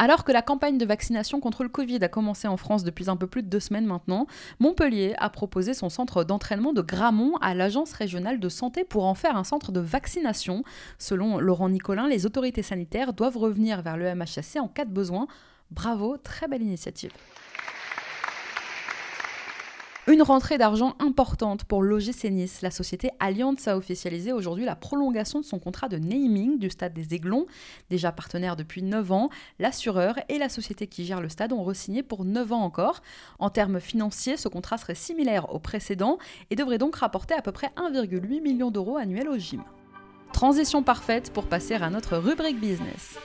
Alors 0.00 0.22
que 0.22 0.30
la 0.30 0.42
campagne 0.42 0.78
de 0.78 0.86
vaccination 0.86 1.40
contre 1.40 1.64
le 1.64 1.68
Covid 1.68 1.98
a 2.02 2.08
commencé 2.08 2.46
en 2.46 2.56
France 2.56 2.84
depuis 2.84 3.10
un 3.10 3.16
peu 3.16 3.26
plus 3.26 3.42
de 3.42 3.48
deux 3.48 3.58
semaines 3.58 3.84
maintenant, 3.84 4.28
Montpellier 4.60 5.16
a 5.18 5.28
proposé 5.28 5.74
son 5.74 5.88
centre 5.88 6.22
d'entraînement 6.22 6.72
de 6.72 6.82
Gramont 6.82 7.34
à 7.40 7.52
l'Agence 7.52 7.92
régionale 7.94 8.38
de 8.38 8.48
santé 8.48 8.84
pour 8.84 9.06
en 9.06 9.14
faire 9.14 9.36
un 9.36 9.42
centre 9.42 9.72
de 9.72 9.80
vaccination. 9.80 10.62
Selon 10.98 11.40
Laurent 11.40 11.68
Nicolin, 11.68 12.06
les 12.06 12.26
autorités 12.26 12.62
sanitaires 12.62 13.12
doivent 13.12 13.38
revenir 13.38 13.82
vers 13.82 13.96
le 13.96 14.14
MHSC 14.14 14.60
en 14.60 14.68
cas 14.68 14.84
de 14.84 14.92
besoin. 14.92 15.26
Bravo, 15.72 16.16
très 16.16 16.46
belle 16.46 16.62
initiative. 16.62 17.10
Une 20.08 20.22
rentrée 20.22 20.56
d'argent 20.56 20.94
importante 21.00 21.64
pour 21.64 21.82
l'OGC 21.82 22.30
Nice. 22.30 22.62
La 22.62 22.70
société 22.70 23.10
Allianz 23.20 23.68
a 23.68 23.76
officialisé 23.76 24.32
aujourd'hui 24.32 24.64
la 24.64 24.74
prolongation 24.74 25.38
de 25.38 25.44
son 25.44 25.58
contrat 25.58 25.90
de 25.90 25.98
naming 25.98 26.58
du 26.58 26.70
stade 26.70 26.94
des 26.94 27.14
Aiglons. 27.14 27.44
Déjà 27.90 28.10
partenaire 28.10 28.56
depuis 28.56 28.82
9 28.82 29.12
ans, 29.12 29.28
l'assureur 29.58 30.14
et 30.30 30.38
la 30.38 30.48
société 30.48 30.86
qui 30.86 31.04
gère 31.04 31.20
le 31.20 31.28
stade 31.28 31.52
ont 31.52 31.62
re-signé 31.62 32.02
pour 32.02 32.24
9 32.24 32.54
ans 32.54 32.62
encore. 32.62 33.02
En 33.38 33.50
termes 33.50 33.80
financiers, 33.80 34.38
ce 34.38 34.48
contrat 34.48 34.78
serait 34.78 34.94
similaire 34.94 35.54
au 35.54 35.58
précédent 35.58 36.16
et 36.48 36.56
devrait 36.56 36.78
donc 36.78 36.96
rapporter 36.96 37.34
à 37.34 37.42
peu 37.42 37.52
près 37.52 37.70
1,8 37.76 38.40
million 38.40 38.70
d'euros 38.70 38.96
annuels 38.96 39.28
au 39.28 39.36
gym. 39.36 39.62
Transition 40.32 40.82
parfaite 40.82 41.34
pour 41.34 41.44
passer 41.44 41.74
à 41.74 41.90
notre 41.90 42.16
rubrique 42.16 42.58
business. 42.58 43.18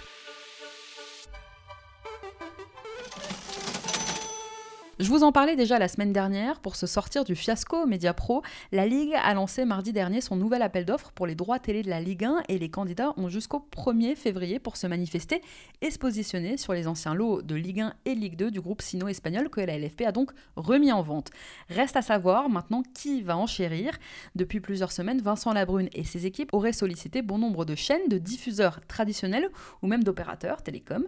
Je 5.00 5.10
vous 5.10 5.24
en 5.24 5.32
parlais 5.32 5.56
déjà 5.56 5.80
la 5.80 5.88
semaine 5.88 6.14
dernière, 6.14 6.60
pour 6.60 6.76
se 6.76 6.86
sortir 6.86 7.24
du 7.24 7.36
fiasco 7.36 7.88
Media 7.88 8.14
Pro, 8.14 8.44
la 8.72 8.86
Ligue 8.86 9.16
a 9.16 9.34
lancé 9.34 9.66
mardi 9.66 9.92
dernier 9.92 10.22
son 10.22 10.36
nouvel 10.36 10.62
appel 10.62 10.86
d'offres 10.86 11.12
pour 11.14 11.26
les 11.26 11.34
droits 11.34 11.58
télé 11.58 11.82
de 11.82 11.90
la 11.90 12.00
Ligue 12.00 12.26
1 12.26 12.44
et 12.48 12.60
les 12.60 12.70
candidats 12.70 13.12
ont 13.18 13.28
jusqu'au 13.28 13.68
1er 13.76 14.16
février 14.16 14.60
pour 14.60 14.78
se 14.78 14.86
manifester 14.86 15.42
et 15.82 15.90
se 15.90 15.98
positionner 15.98 16.58
sur 16.58 16.74
les 16.74 16.88
anciens 16.88 17.16
lots 17.16 17.42
de 17.42 17.56
Ligue 17.56 17.82
1 17.82 17.94
et 18.06 18.14
Ligue 18.14 18.36
2 18.36 18.52
du 18.52 18.62
groupe 18.62 18.84
sino-espagnol 18.84 19.50
que 19.50 19.62
la 19.62 19.80
LFP 19.80 20.02
a 20.02 20.12
donc 20.12 20.32
remis 20.58 20.92
en 20.92 21.02
vente. 21.02 21.32
Reste 21.70 21.96
à 21.96 22.04
savoir 22.04 22.48
maintenant 22.50 22.84
qui 22.94 23.24
va 23.24 23.36
enchérir. 23.36 23.98
Depuis 24.36 24.60
plusieurs 24.60 24.92
semaines, 24.92 25.22
Vincent 25.22 25.54
Labrune 25.54 25.90
et 25.94 26.04
ses 26.04 26.28
équipes 26.28 26.54
auraient 26.54 26.72
sollicité 26.72 27.24
bon 27.24 27.40
nombre 27.40 27.66
de 27.66 27.74
chaînes, 27.74 28.10
de 28.10 28.20
diffuseurs 28.20 28.80
traditionnels 28.88 29.50
ou 29.82 29.88
même 29.88 30.04
d'opérateurs 30.04 30.62
télécoms. 30.62 31.08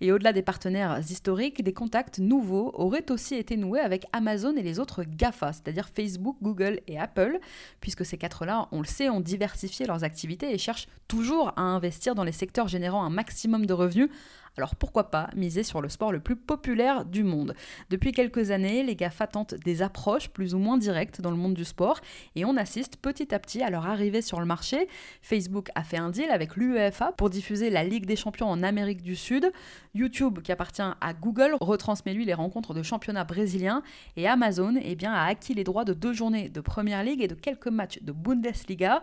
Et 0.00 0.10
au-delà 0.10 0.32
des 0.32 0.40
partenaires 0.40 1.00
historiques, 1.00 1.62
des 1.62 1.74
contacts 1.74 2.18
nouveaux 2.18 2.70
auraient 2.72 3.10
aussi 3.10 3.25
été 3.34 3.56
noué 3.56 3.80
avec 3.80 4.06
Amazon 4.12 4.56
et 4.56 4.62
les 4.62 4.78
autres 4.78 5.04
GAFA, 5.04 5.52
c'est-à-dire 5.52 5.88
Facebook, 5.88 6.36
Google 6.42 6.80
et 6.86 6.98
Apple, 6.98 7.38
puisque 7.80 8.04
ces 8.04 8.18
quatre-là, 8.18 8.68
on 8.72 8.80
le 8.80 8.86
sait, 8.86 9.10
ont 9.10 9.20
diversifié 9.20 9.86
leurs 9.86 10.04
activités 10.04 10.52
et 10.52 10.58
cherchent 10.58 10.88
toujours 11.08 11.52
à 11.56 11.62
investir 11.62 12.14
dans 12.14 12.24
les 12.24 12.32
secteurs 12.32 12.68
générant 12.68 13.04
un 13.04 13.10
maximum 13.10 13.66
de 13.66 13.72
revenus 13.72 14.10
alors 14.56 14.74
pourquoi 14.74 15.10
pas 15.10 15.28
miser 15.36 15.62
sur 15.62 15.82
le 15.82 15.88
sport 15.88 16.12
le 16.12 16.20
plus 16.20 16.36
populaire 16.36 17.04
du 17.04 17.24
monde 17.24 17.54
Depuis 17.90 18.12
quelques 18.12 18.50
années, 18.50 18.82
les 18.82 18.96
GAFA 18.96 19.26
tentent 19.26 19.54
des 19.54 19.82
approches 19.82 20.28
plus 20.28 20.54
ou 20.54 20.58
moins 20.58 20.78
directes 20.78 21.20
dans 21.20 21.30
le 21.30 21.36
monde 21.36 21.54
du 21.54 21.64
sport 21.64 22.00
et 22.36 22.44
on 22.44 22.56
assiste 22.56 22.96
petit 22.96 23.34
à 23.34 23.38
petit 23.38 23.62
à 23.62 23.70
leur 23.70 23.86
arrivée 23.86 24.22
sur 24.22 24.40
le 24.40 24.46
marché. 24.46 24.88
Facebook 25.20 25.68
a 25.74 25.82
fait 25.82 25.98
un 25.98 26.10
deal 26.10 26.30
avec 26.30 26.56
l'UEFA 26.56 27.12
pour 27.12 27.28
diffuser 27.28 27.68
la 27.68 27.84
Ligue 27.84 28.06
des 28.06 28.16
champions 28.16 28.48
en 28.48 28.62
Amérique 28.62 29.02
du 29.02 29.14
Sud. 29.14 29.52
YouTube, 29.94 30.40
qui 30.42 30.52
appartient 30.52 30.82
à 30.82 31.14
Google, 31.14 31.56
retransmet 31.60 32.14
lui 32.14 32.24
les 32.24 32.34
rencontres 32.34 32.74
de 32.74 32.82
championnat 32.82 33.24
brésilien 33.24 33.82
et 34.16 34.26
Amazon 34.26 34.74
eh 34.82 34.96
a 35.06 35.24
acquis 35.24 35.54
les 35.54 35.64
droits 35.64 35.84
de 35.84 35.92
deux 35.92 36.12
journées 36.12 36.48
de 36.48 36.60
Première 36.60 37.04
Ligue 37.04 37.22
et 37.22 37.28
de 37.28 37.34
quelques 37.34 37.68
matchs 37.68 37.98
de 38.02 38.12
Bundesliga. 38.12 39.02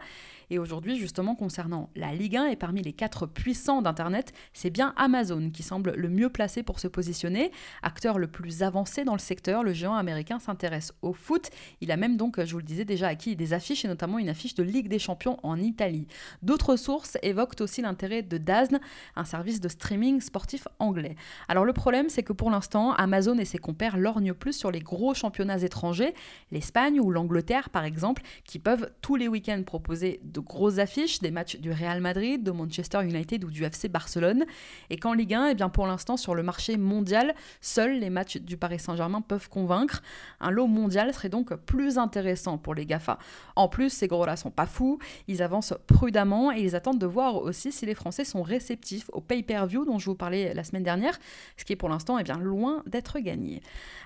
Et 0.54 0.60
aujourd'hui, 0.60 1.00
justement, 1.00 1.34
concernant 1.34 1.90
la 1.96 2.14
Ligue 2.14 2.38
1 2.38 2.46
et 2.46 2.56
parmi 2.56 2.84
les 2.84 2.94
quatre 2.94 3.26
puissants 3.26 3.82
d'Internet, 3.82 4.34
c'est 4.54 4.70
bien 4.70 4.94
Amazon 4.98 5.50
qui 5.50 5.64
semble 5.64 5.94
le 5.96 6.10
mieux 6.10 6.30
placé 6.30 6.62
pour 6.62 6.80
se 6.80 6.88
positionner. 6.88 7.52
Acteur 7.82 8.20
le 8.20 8.28
plus 8.28 8.62
avancé 8.62 9.04
dans 9.04 9.14
le 9.14 9.20
secteur, 9.20 9.64
le 9.64 9.74
géant 9.74 9.96
américain 9.96 10.38
s'intéresse 10.38 10.94
au 11.02 11.12
foot. 11.12 11.50
Il 11.82 11.92
a 11.92 11.98
même 11.98 12.18
donc, 12.18 12.40
je 12.40 12.52
vous 12.52 12.60
le 12.60 12.64
disais 12.64 12.86
déjà, 12.86 13.08
acquis 13.08 13.36
des 13.36 13.54
affiches 13.54 13.84
et 13.84 13.88
notamment 13.88 14.20
une 14.20 14.30
affiche 14.30 14.54
de 14.54 14.62
Ligue 14.62 14.90
des 14.90 15.00
Champions 15.00 15.40
en 15.42 15.60
Italie. 15.60 16.06
D'autres 16.44 16.76
sources 16.76 17.18
évoquent 17.24 17.60
aussi 17.60 17.82
l'intérêt 17.82 18.22
de 18.22 18.38
DAZN, 18.38 18.80
un 19.16 19.26
service 19.26 19.60
de 19.60 19.70
streaming 19.70 20.22
sportif 20.22 20.68
anglais. 20.78 21.16
Alors 21.48 21.66
le 21.66 21.74
problème, 21.74 22.10
c'est 22.10 22.22
que 22.22 22.32
pour 22.32 22.52
l'instant, 22.52 22.94
Amazon 22.94 23.40
et 23.40 23.46
ses 23.46 23.58
compères 23.58 23.98
lorgnent 23.98 24.36
plus 24.36 24.54
sur 24.54 24.70
les 24.70 24.82
gros 24.82 25.16
championnats 25.16 25.64
étrangers, 25.64 26.14
l'Espagne 26.52 27.00
ou 27.00 27.10
l'Angleterre 27.10 27.72
par 27.72 27.86
exemple, 27.86 28.22
qui 28.46 28.60
peuvent 28.60 28.92
tous 29.02 29.16
les 29.16 29.28
week-ends 29.28 29.64
proposer 29.66 30.20
de 30.22 30.43
grosses 30.44 30.78
affiches, 30.78 31.20
des 31.20 31.32
matchs 31.32 31.58
du 31.58 31.72
Real 31.72 32.02
Madrid, 32.02 32.44
de 32.44 32.52
Manchester 32.52 33.04
United 33.04 33.44
ou 33.44 33.50
du 33.50 33.64
FC 33.64 33.90
Barcelone. 33.90 34.46
Et 34.90 34.98
qu'en 34.98 35.14
Ligue 35.14 35.34
1, 35.34 35.48
eh 35.48 35.56
bien 35.56 35.70
pour 35.70 35.88
l'instant, 35.88 36.18
sur 36.18 36.36
le 36.36 36.44
marché 36.44 36.78
mondial, 36.78 37.34
seuls 37.62 38.00
les 38.00 38.10
matchs 38.10 38.38
du 38.38 38.58
Paris 38.58 38.80
Saint-Germain 38.80 39.22
peuvent 39.22 39.50
convaincre. 39.50 40.02
Un 40.40 40.52
lot 40.52 40.68
mondial 40.68 41.14
serait 41.14 41.30
donc 41.30 41.54
plus 41.56 41.98
intéressant 41.98 42.58
pour 42.58 42.76
les 42.76 42.86
GAFA. 42.86 43.18
En 43.56 43.68
plus, 43.68 43.90
ces 43.90 44.08
gros-là 44.08 44.36
sont 44.36 44.52
pas 44.52 44.66
fous, 44.66 45.00
ils 45.28 45.42
avancent 45.42 45.74
prudemment 45.88 46.52
et 46.52 46.62
ils 46.62 46.76
attendent 46.76 47.00
de 47.00 47.06
voir 47.06 47.36
aussi 47.36 47.72
si 47.72 47.86
les 47.86 47.96
Français 47.96 48.26
sont 48.26 48.42
réceptifs 48.44 49.10
au 49.14 49.22
pay-per-view 49.22 49.86
dont 49.86 50.00
je 50.00 50.06
vous 50.06 50.16
parlais 50.16 50.54
la 50.54 50.64
semaine 50.64 50.84
dernière, 50.84 51.18
ce 51.58 51.66
qui 51.66 51.74
est 51.74 51.78
pour 51.78 51.90
l'instant 51.90 52.18
eh 52.18 52.24
bien, 52.24 52.38
loin 52.38 52.84
d'être 52.88 53.20
gagné. 53.20 53.62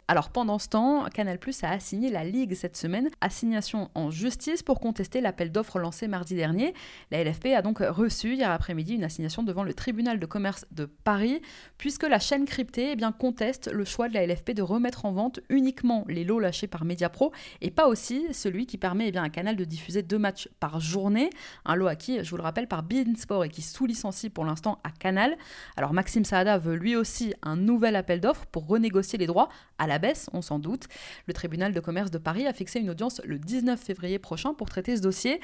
Alors 0.07 0.29
pendant 0.29 0.59
ce 0.59 0.69
temps, 0.69 1.05
Canal 1.13 1.37
Plus 1.37 1.63
a 1.63 1.69
assigné 1.69 2.09
la 2.09 2.23
Ligue 2.23 2.53
cette 2.55 2.77
semaine, 2.77 3.09
assignation 3.19 3.89
en 3.93 4.09
justice 4.09 4.63
pour 4.63 4.79
contester 4.79 5.19
l'appel 5.21 5.51
d'offres 5.51 5.79
lancé 5.79 6.07
mardi 6.17 6.33
dernier. 6.33 6.73
La 7.11 7.23
LFP 7.23 7.47
a 7.55 7.61
donc 7.61 7.77
reçu 7.77 8.33
hier 8.33 8.49
après-midi 8.49 8.95
une 8.95 9.03
assignation 9.03 9.43
devant 9.43 9.61
le 9.61 9.75
tribunal 9.75 10.19
de 10.19 10.25
commerce 10.25 10.65
de 10.71 10.85
Paris, 10.85 11.43
puisque 11.77 12.07
la 12.07 12.17
chaîne 12.17 12.45
cryptée 12.45 12.93
eh 12.93 12.95
bien, 12.95 13.11
conteste 13.11 13.71
le 13.71 13.85
choix 13.85 14.09
de 14.09 14.15
la 14.15 14.25
LFP 14.25 14.51
de 14.51 14.63
remettre 14.63 15.05
en 15.05 15.11
vente 15.11 15.39
uniquement 15.49 16.05
les 16.07 16.23
lots 16.23 16.39
lâchés 16.39 16.65
par 16.65 16.85
Mediapro 16.85 17.31
et 17.61 17.69
pas 17.69 17.87
aussi 17.87 18.25
celui 18.33 18.65
qui 18.65 18.79
permet 18.79 19.09
eh 19.09 19.11
bien, 19.11 19.21
à 19.21 19.29
Canal 19.29 19.55
de 19.55 19.63
diffuser 19.63 20.01
deux 20.01 20.17
matchs 20.17 20.49
par 20.59 20.79
journée, 20.79 21.29
un 21.65 21.75
lot 21.75 21.85
acquis, 21.85 22.23
je 22.23 22.29
vous 22.31 22.37
le 22.37 22.43
rappelle, 22.43 22.67
par 22.67 22.83
Sport 23.15 23.45
et 23.45 23.49
qui 23.49 23.61
sous-licencie 23.61 24.31
pour 24.31 24.43
l'instant 24.43 24.79
à 24.83 24.89
Canal. 24.89 25.37
Alors 25.75 25.93
Maxime 25.93 26.25
Saada 26.25 26.57
veut 26.57 26.75
lui 26.75 26.95
aussi 26.95 27.35
un 27.43 27.55
nouvel 27.55 27.95
appel 27.95 28.21
d'offres 28.21 28.47
pour 28.47 28.65
renégocier 28.65 29.19
les 29.19 29.27
droits 29.27 29.49
à 29.77 29.85
la 29.85 29.99
baisse, 29.99 30.31
on 30.33 30.41
s'en 30.41 30.57
doute. 30.57 30.87
Le 31.27 31.33
tribunal 31.33 31.73
de 31.73 31.79
commerce 31.79 32.09
de 32.09 32.17
Paris 32.17 32.47
a 32.47 32.53
fixé 32.53 32.79
une 32.79 32.89
audience 32.89 33.21
le 33.23 33.37
19 33.37 33.79
février 33.79 34.17
prochain 34.17 34.55
pour 34.55 34.67
traiter 34.67 34.95
ce 34.95 35.01
dossier. 35.01 35.39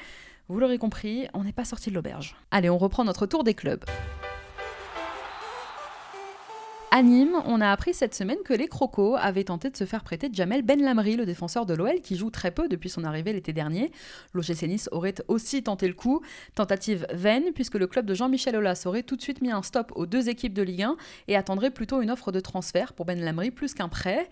Vous 0.48 0.60
l'aurez 0.60 0.76
compris, 0.76 1.26
on 1.32 1.42
n'est 1.42 1.54
pas 1.54 1.64
sorti 1.64 1.88
de 1.88 1.94
l'auberge. 1.94 2.36
Allez, 2.50 2.68
on 2.68 2.76
reprend 2.76 3.02
notre 3.02 3.24
tour 3.24 3.44
des 3.44 3.54
clubs. 3.54 3.82
À 6.96 7.02
Nîmes, 7.02 7.42
on 7.46 7.60
a 7.60 7.72
appris 7.72 7.92
cette 7.92 8.14
semaine 8.14 8.38
que 8.44 8.54
les 8.54 8.68
Crocos 8.68 9.16
avaient 9.16 9.42
tenté 9.42 9.68
de 9.68 9.76
se 9.76 9.82
faire 9.82 10.04
prêter 10.04 10.30
Jamel 10.32 10.62
Ben 10.62 10.80
Lamri, 10.80 11.16
le 11.16 11.26
défenseur 11.26 11.66
de 11.66 11.74
l'OL, 11.74 12.00
qui 12.00 12.14
joue 12.14 12.30
très 12.30 12.52
peu 12.52 12.68
depuis 12.68 12.88
son 12.88 13.02
arrivée 13.02 13.32
l'été 13.32 13.52
dernier. 13.52 13.90
L'OGC 14.32 14.62
Nice 14.68 14.88
aurait 14.92 15.16
aussi 15.26 15.64
tenté 15.64 15.88
le 15.88 15.94
coup. 15.94 16.20
Tentative 16.54 17.04
vaine, 17.12 17.46
puisque 17.52 17.74
le 17.74 17.88
club 17.88 18.06
de 18.06 18.14
Jean-Michel 18.14 18.54
Aulas 18.54 18.84
aurait 18.86 19.02
tout 19.02 19.16
de 19.16 19.22
suite 19.22 19.42
mis 19.42 19.50
un 19.50 19.64
stop 19.64 19.90
aux 19.96 20.06
deux 20.06 20.28
équipes 20.28 20.54
de 20.54 20.62
Ligue 20.62 20.82
1 20.82 20.96
et 21.26 21.34
attendrait 21.34 21.72
plutôt 21.72 22.00
une 22.00 22.12
offre 22.12 22.30
de 22.30 22.38
transfert 22.38 22.92
pour 22.92 23.06
Ben 23.06 23.20
Lamri 23.20 23.50
plus 23.50 23.74
qu'un 23.74 23.88
prêt. 23.88 24.28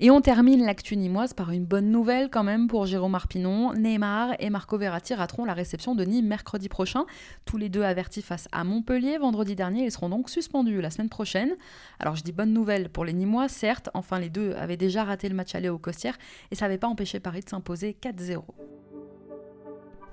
Et 0.00 0.10
on 0.10 0.20
termine 0.20 0.64
l'actu 0.64 0.96
nimoise 0.96 1.34
par 1.34 1.50
une 1.50 1.64
bonne 1.64 1.90
nouvelle 1.90 2.28
quand 2.28 2.42
même 2.42 2.66
pour 2.66 2.84
Jérôme 2.84 3.14
Arpinon. 3.14 3.72
Neymar 3.74 4.34
et 4.40 4.50
Marco 4.50 4.76
Verratti 4.76 5.14
rateront 5.14 5.44
la 5.44 5.54
réception 5.54 5.94
de 5.94 6.04
Nîmes 6.04 6.26
mercredi 6.26 6.68
prochain. 6.68 7.06
Tous 7.44 7.58
les 7.58 7.68
deux 7.68 7.82
avertis 7.82 8.22
face 8.22 8.48
à 8.50 8.64
Montpellier 8.64 9.18
vendredi 9.18 9.54
dernier. 9.54 9.84
Ils 9.84 9.92
seront 9.92 10.08
donc 10.08 10.30
suspendus 10.30 10.80
la 10.80 10.90
semaine 10.90 11.08
prochaine. 11.08 11.54
Alors 12.04 12.16
je 12.16 12.22
dis 12.22 12.32
bonne 12.32 12.52
nouvelle 12.52 12.90
pour 12.90 13.06
les 13.06 13.14
Nîmois, 13.14 13.48
certes. 13.48 13.88
Enfin, 13.94 14.18
les 14.18 14.28
deux 14.28 14.52
avaient 14.56 14.76
déjà 14.76 15.04
raté 15.04 15.26
le 15.26 15.34
match 15.34 15.54
aller 15.54 15.70
au 15.70 15.78
Costières 15.78 16.18
et 16.50 16.54
ça 16.54 16.66
n'avait 16.66 16.76
pas 16.76 16.86
empêché 16.86 17.18
Paris 17.18 17.40
de 17.40 17.48
s'imposer 17.48 17.96
4-0. 17.98 18.42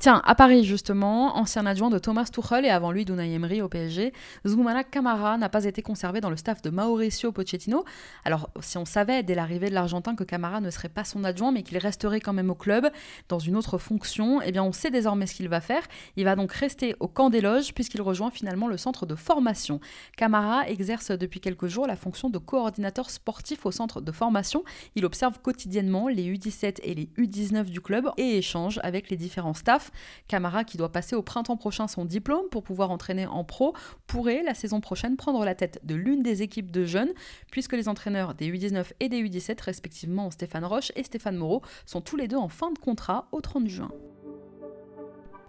Tiens, 0.01 0.20
à 0.25 0.34
Paris 0.34 0.63
justement, 0.63 1.38
ancien 1.38 1.67
adjoint 1.67 1.91
de 1.91 2.00
Thomas 2.00 2.25
Tuchel 2.25 2.65
et 2.65 2.70
avant 2.70 2.91
lui 2.91 3.05
d'Unai 3.05 3.62
au 3.62 3.70
PSG, 3.70 4.13
Zoumana 4.48 4.84
Camara 4.84 5.38
n'a 5.38 5.48
pas 5.48 5.65
été 5.65 5.84
conservé 5.84 6.22
dans 6.22 6.31
le 6.31 6.38
staff 6.38 6.63
de 6.63 6.72
Mauricio 6.72 7.31
Pochettino. 7.31 7.86
Alors, 8.25 8.50
si 8.62 8.79
on 8.79 8.86
savait 8.86 9.22
dès 9.22 9.36
l'arrivée 9.36 9.70
de 9.70 9.75
l'Argentin 9.75 10.15
que 10.15 10.24
Camara 10.24 10.60
ne 10.60 10.72
serait 10.72 10.89
pas 10.89 11.03
son 11.03 11.24
adjoint, 11.24 11.51
mais 11.51 11.62
qu'il 11.62 11.77
resterait 11.77 12.20
quand 12.20 12.34
même 12.34 12.50
au 12.50 12.55
club 12.55 12.89
dans 13.29 13.38
une 13.38 13.55
autre 13.55 13.77
fonction, 13.77 14.41
eh 14.41 14.51
bien, 14.51 14.63
on 14.63 14.72
sait 14.72 14.89
désormais 14.89 15.27
ce 15.27 15.36
qu'il 15.36 15.48
va 15.50 15.62
faire. 15.62 15.84
Il 16.15 16.24
va 16.24 16.36
donc 16.36 16.51
rester 16.51 16.96
au 17.00 17.08
camp 17.08 17.29
des 17.29 17.39
loges 17.39 17.72
puisqu'il 17.75 18.01
rejoint 18.01 18.31
finalement 18.31 18.67
le 18.67 18.77
centre 18.77 19.05
de 19.05 19.13
formation. 19.13 19.79
Camara 20.17 20.67
exerce 20.67 21.12
depuis 21.12 21.41
quelques 21.41 21.67
jours 21.67 21.86
la 21.86 21.96
fonction 21.96 22.31
de 22.31 22.39
coordinateur 22.39 23.12
sportif 23.12 23.67
au 23.67 23.72
centre 23.72 24.01
de 24.01 24.12
formation. 24.12 24.63
Il 24.96 25.05
observe 25.05 25.39
quotidiennement 25.43 26.08
les 26.08 26.24
U17 26.24 26.77
et 26.81 26.96
les 26.96 27.05
U19 27.20 27.65
du 27.65 27.81
club 27.81 28.10
et 28.17 28.39
échange 28.39 28.79
avec 28.81 29.12
les 29.12 29.15
différents 29.15 29.53
staffs. 29.53 29.90
Camara, 30.27 30.63
qui 30.63 30.77
doit 30.77 30.91
passer 30.91 31.15
au 31.15 31.21
printemps 31.21 31.57
prochain 31.57 31.88
son 31.88 32.05
diplôme 32.05 32.50
pour 32.50 32.63
pouvoir 32.63 32.91
entraîner 32.91 33.25
en 33.25 33.43
pro, 33.43 33.74
pourrait 34.07 34.43
la 34.43 34.53
saison 34.53 34.81
prochaine 34.81 35.17
prendre 35.17 35.43
la 35.45 35.55
tête 35.55 35.79
de 35.83 35.95
l'une 35.95 36.24
des 36.24 36.41
équipes 36.41 36.71
de 36.71 36.86
jeunes, 36.86 37.12
puisque 37.51 37.74
les 37.74 37.88
entraîneurs 37.88 38.33
des 38.33 38.51
U19 38.51 38.86
et 39.00 39.10
des 39.10 39.21
U17, 39.24 39.62
respectivement 39.63 40.31
Stéphane 40.31 40.65
Roche 40.65 40.91
et 40.95 41.03
Stéphane 41.03 41.38
Moreau, 41.38 41.62
sont 41.86 42.01
tous 42.01 42.17
les 42.17 42.27
deux 42.27 42.38
en 42.38 42.50
fin 42.50 42.71
de 42.71 42.79
contrat 42.79 43.27
au 43.31 43.41
30 43.41 43.67
juin 43.67 43.91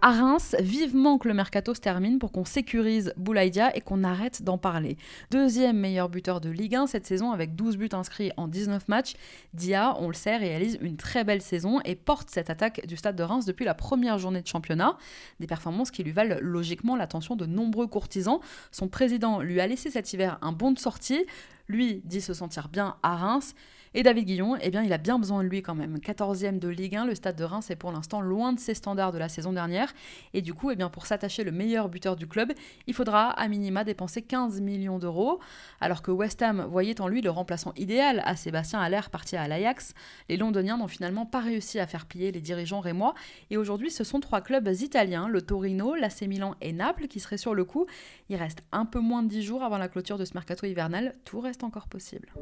à 0.03 0.11
Reims, 0.11 0.53
vivement 0.59 1.17
que 1.17 1.29
le 1.29 1.33
mercato 1.33 1.73
se 1.73 1.79
termine 1.79 2.19
pour 2.19 2.33
qu'on 2.33 2.43
sécurise 2.43 3.13
Boulaïdia 3.15 3.73
et 3.73 3.79
qu'on 3.79 4.03
arrête 4.03 4.43
d'en 4.43 4.57
parler. 4.57 4.97
Deuxième 5.31 5.77
meilleur 5.77 6.09
buteur 6.09 6.41
de 6.41 6.49
Ligue 6.49 6.75
1 6.75 6.87
cette 6.87 7.05
saison 7.05 7.31
avec 7.31 7.55
12 7.55 7.77
buts 7.77 7.87
inscrits 7.93 8.33
en 8.35 8.49
19 8.49 8.89
matchs, 8.89 9.13
Dia, 9.53 9.95
on 9.99 10.09
le 10.09 10.13
sait, 10.13 10.35
réalise 10.35 10.77
une 10.81 10.97
très 10.97 11.23
belle 11.23 11.41
saison 11.41 11.79
et 11.85 11.95
porte 11.95 12.29
cette 12.29 12.49
attaque 12.49 12.85
du 12.85 12.97
stade 12.97 13.15
de 13.15 13.23
Reims 13.23 13.45
depuis 13.45 13.63
la 13.63 13.75
première 13.75 14.19
journée 14.19 14.41
de 14.41 14.47
championnat. 14.47 14.97
Des 15.39 15.47
performances 15.47 15.89
qui 15.89 16.03
lui 16.03 16.11
valent 16.11 16.35
logiquement 16.41 16.97
l'attention 16.97 17.37
de 17.37 17.45
nombreux 17.45 17.87
courtisans. 17.87 18.41
Son 18.71 18.89
président 18.89 19.39
lui 19.39 19.61
a 19.61 19.67
laissé 19.67 19.89
cet 19.89 20.11
hiver 20.11 20.37
un 20.41 20.51
bon 20.51 20.73
de 20.73 20.79
sortie. 20.79 21.25
Lui 21.69 22.01
dit 22.03 22.19
se 22.19 22.33
sentir 22.33 22.67
bien 22.67 22.97
à 23.03 23.15
Reims. 23.15 23.55
Et 23.95 24.01
David 24.01 24.25
Guillon, 24.25 24.57
eh 24.59 24.71
bien, 24.71 24.81
il 24.81 24.91
a 24.91 24.97
bien 24.97 25.19
besoin 25.19 25.43
de 25.43 25.47
lui 25.47 25.61
quand 25.61 25.75
même. 25.75 25.97
14e 25.97 26.57
de 26.57 26.67
Ligue 26.67 26.95
1, 26.95 27.05
le 27.05 27.13
stade 27.13 27.35
de 27.35 27.43
Reims 27.43 27.69
est 27.69 27.75
pour 27.75 27.91
l'instant 27.91 28.21
loin 28.21 28.51
de 28.51 28.59
ses 28.59 28.73
standards 28.73 29.11
de 29.11 29.19
la 29.19 29.29
saison 29.29 29.53
dernière. 29.53 29.93
Et 30.33 30.41
du 30.41 30.55
coup, 30.55 30.71
eh 30.71 30.75
bien, 30.75 30.89
pour 30.89 31.05
s'attacher 31.05 31.43
le 31.43 31.51
meilleur 31.51 31.89
buteur 31.89 32.15
du 32.15 32.25
club, 32.25 32.53
il 32.87 32.95
faudra 32.95 33.29
à 33.29 33.47
minima 33.47 33.83
dépenser 33.83 34.23
15 34.23 34.61
millions 34.61 34.97
d'euros. 34.97 35.39
Alors 35.79 36.01
que 36.01 36.09
West 36.09 36.41
Ham 36.41 36.65
voyait 36.67 37.01
en 37.01 37.07
lui 37.07 37.21
le 37.21 37.29
remplaçant 37.29 37.71
idéal 37.75 38.23
à 38.25 38.35
Sébastien 38.35 38.79
Haller 38.79 39.01
parti 39.11 39.35
à 39.35 39.47
l'Ajax, 39.47 39.93
les 40.27 40.37
Londoniens 40.37 40.77
n'ont 40.77 40.87
finalement 40.87 41.27
pas 41.27 41.41
réussi 41.41 41.79
à 41.79 41.85
faire 41.85 42.07
plier 42.07 42.31
les 42.31 42.41
dirigeants 42.41 42.79
rémois. 42.79 43.13
Et 43.51 43.57
aujourd'hui, 43.57 43.91
ce 43.91 44.03
sont 44.03 44.19
trois 44.19 44.41
clubs 44.41 44.67
italiens, 44.67 45.27
le 45.27 45.43
Torino, 45.43 45.93
l'AC 45.93 46.23
Milan 46.23 46.55
et 46.61 46.73
Naples, 46.73 47.07
qui 47.07 47.19
seraient 47.19 47.37
sur 47.37 47.53
le 47.53 47.63
coup. 47.63 47.85
Il 48.29 48.37
reste 48.37 48.63
un 48.71 48.87
peu 48.87 48.99
moins 48.99 49.21
de 49.21 49.27
10 49.27 49.43
jours 49.43 49.63
avant 49.63 49.77
la 49.77 49.87
clôture 49.87 50.17
de 50.17 50.25
ce 50.25 50.33
mercato 50.33 50.65
hivernal. 50.65 51.13
Tout 51.25 51.41
reste 51.41 51.63
encore 51.63 51.87
possible. 51.87 52.33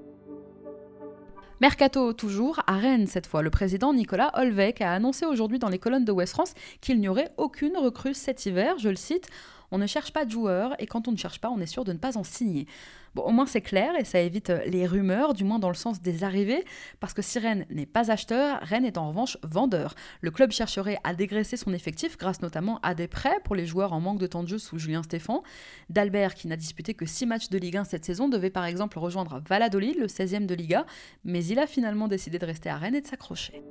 Mercato 1.61 2.11
toujours, 2.13 2.59
à 2.65 2.77
Rennes 2.77 3.05
cette 3.05 3.27
fois. 3.27 3.43
Le 3.43 3.51
président 3.51 3.93
Nicolas 3.93 4.31
Holvec 4.33 4.81
a 4.81 4.93
annoncé 4.93 5.27
aujourd'hui 5.27 5.59
dans 5.59 5.69
les 5.69 5.77
colonnes 5.77 6.05
de 6.05 6.11
West 6.11 6.33
France 6.33 6.55
qu'il 6.81 6.99
n'y 6.99 7.07
aurait 7.07 7.29
aucune 7.37 7.77
recrue 7.77 8.15
cet 8.15 8.47
hiver, 8.47 8.79
je 8.79 8.89
le 8.89 8.95
cite. 8.95 9.29
On 9.71 9.77
ne 9.77 9.87
cherche 9.87 10.11
pas 10.11 10.25
de 10.25 10.31
joueurs 10.31 10.75
et 10.79 10.85
quand 10.85 11.07
on 11.07 11.11
ne 11.11 11.17
cherche 11.17 11.39
pas, 11.39 11.49
on 11.49 11.59
est 11.59 11.65
sûr 11.65 11.83
de 11.83 11.93
ne 11.93 11.97
pas 11.97 12.17
en 12.17 12.23
signer. 12.23 12.67
Bon, 13.15 13.23
au 13.23 13.31
moins 13.31 13.45
c'est 13.45 13.61
clair 13.61 13.93
et 13.99 14.05
ça 14.05 14.19
évite 14.19 14.51
euh, 14.51 14.63
les 14.67 14.85
rumeurs, 14.85 15.33
du 15.33 15.43
moins 15.43 15.59
dans 15.59 15.69
le 15.69 15.75
sens 15.75 16.01
des 16.01 16.23
arrivées, 16.23 16.63
parce 17.01 17.13
que 17.13 17.21
si 17.21 17.39
Rennes 17.39 17.65
n'est 17.69 17.85
pas 17.85 18.09
acheteur, 18.09 18.59
Rennes 18.61 18.85
est 18.85 18.97
en 18.97 19.09
revanche 19.09 19.37
vendeur. 19.43 19.95
Le 20.21 20.31
club 20.31 20.51
chercherait 20.51 20.97
à 21.03 21.13
dégraisser 21.13 21.57
son 21.57 21.73
effectif 21.73 22.17
grâce 22.17 22.41
notamment 22.41 22.79
à 22.83 22.95
des 22.95 23.07
prêts 23.07 23.39
pour 23.43 23.55
les 23.55 23.65
joueurs 23.65 23.91
en 23.91 23.99
manque 23.99 24.19
de 24.19 24.27
temps 24.27 24.43
de 24.43 24.47
jeu 24.47 24.57
sous 24.57 24.77
Julien 24.77 25.03
Stéphan. 25.03 25.43
D'Albert, 25.89 26.35
qui 26.35 26.47
n'a 26.47 26.55
disputé 26.55 26.93
que 26.93 27.05
6 27.05 27.25
matchs 27.25 27.49
de 27.49 27.57
Ligue 27.57 27.77
1 27.77 27.83
cette 27.83 28.05
saison, 28.05 28.29
devait 28.29 28.49
par 28.49 28.65
exemple 28.65 28.97
rejoindre 28.97 29.41
Valladolid, 29.47 29.97
le 29.97 30.07
16e 30.07 30.45
de 30.45 30.55
Liga, 30.55 30.85
mais 31.25 31.43
il 31.45 31.59
a 31.59 31.67
finalement 31.67 32.07
décidé 32.07 32.39
de 32.39 32.45
rester 32.45 32.69
à 32.69 32.77
Rennes 32.77 32.95
et 32.95 33.01
de 33.01 33.07
s'accrocher. 33.07 33.61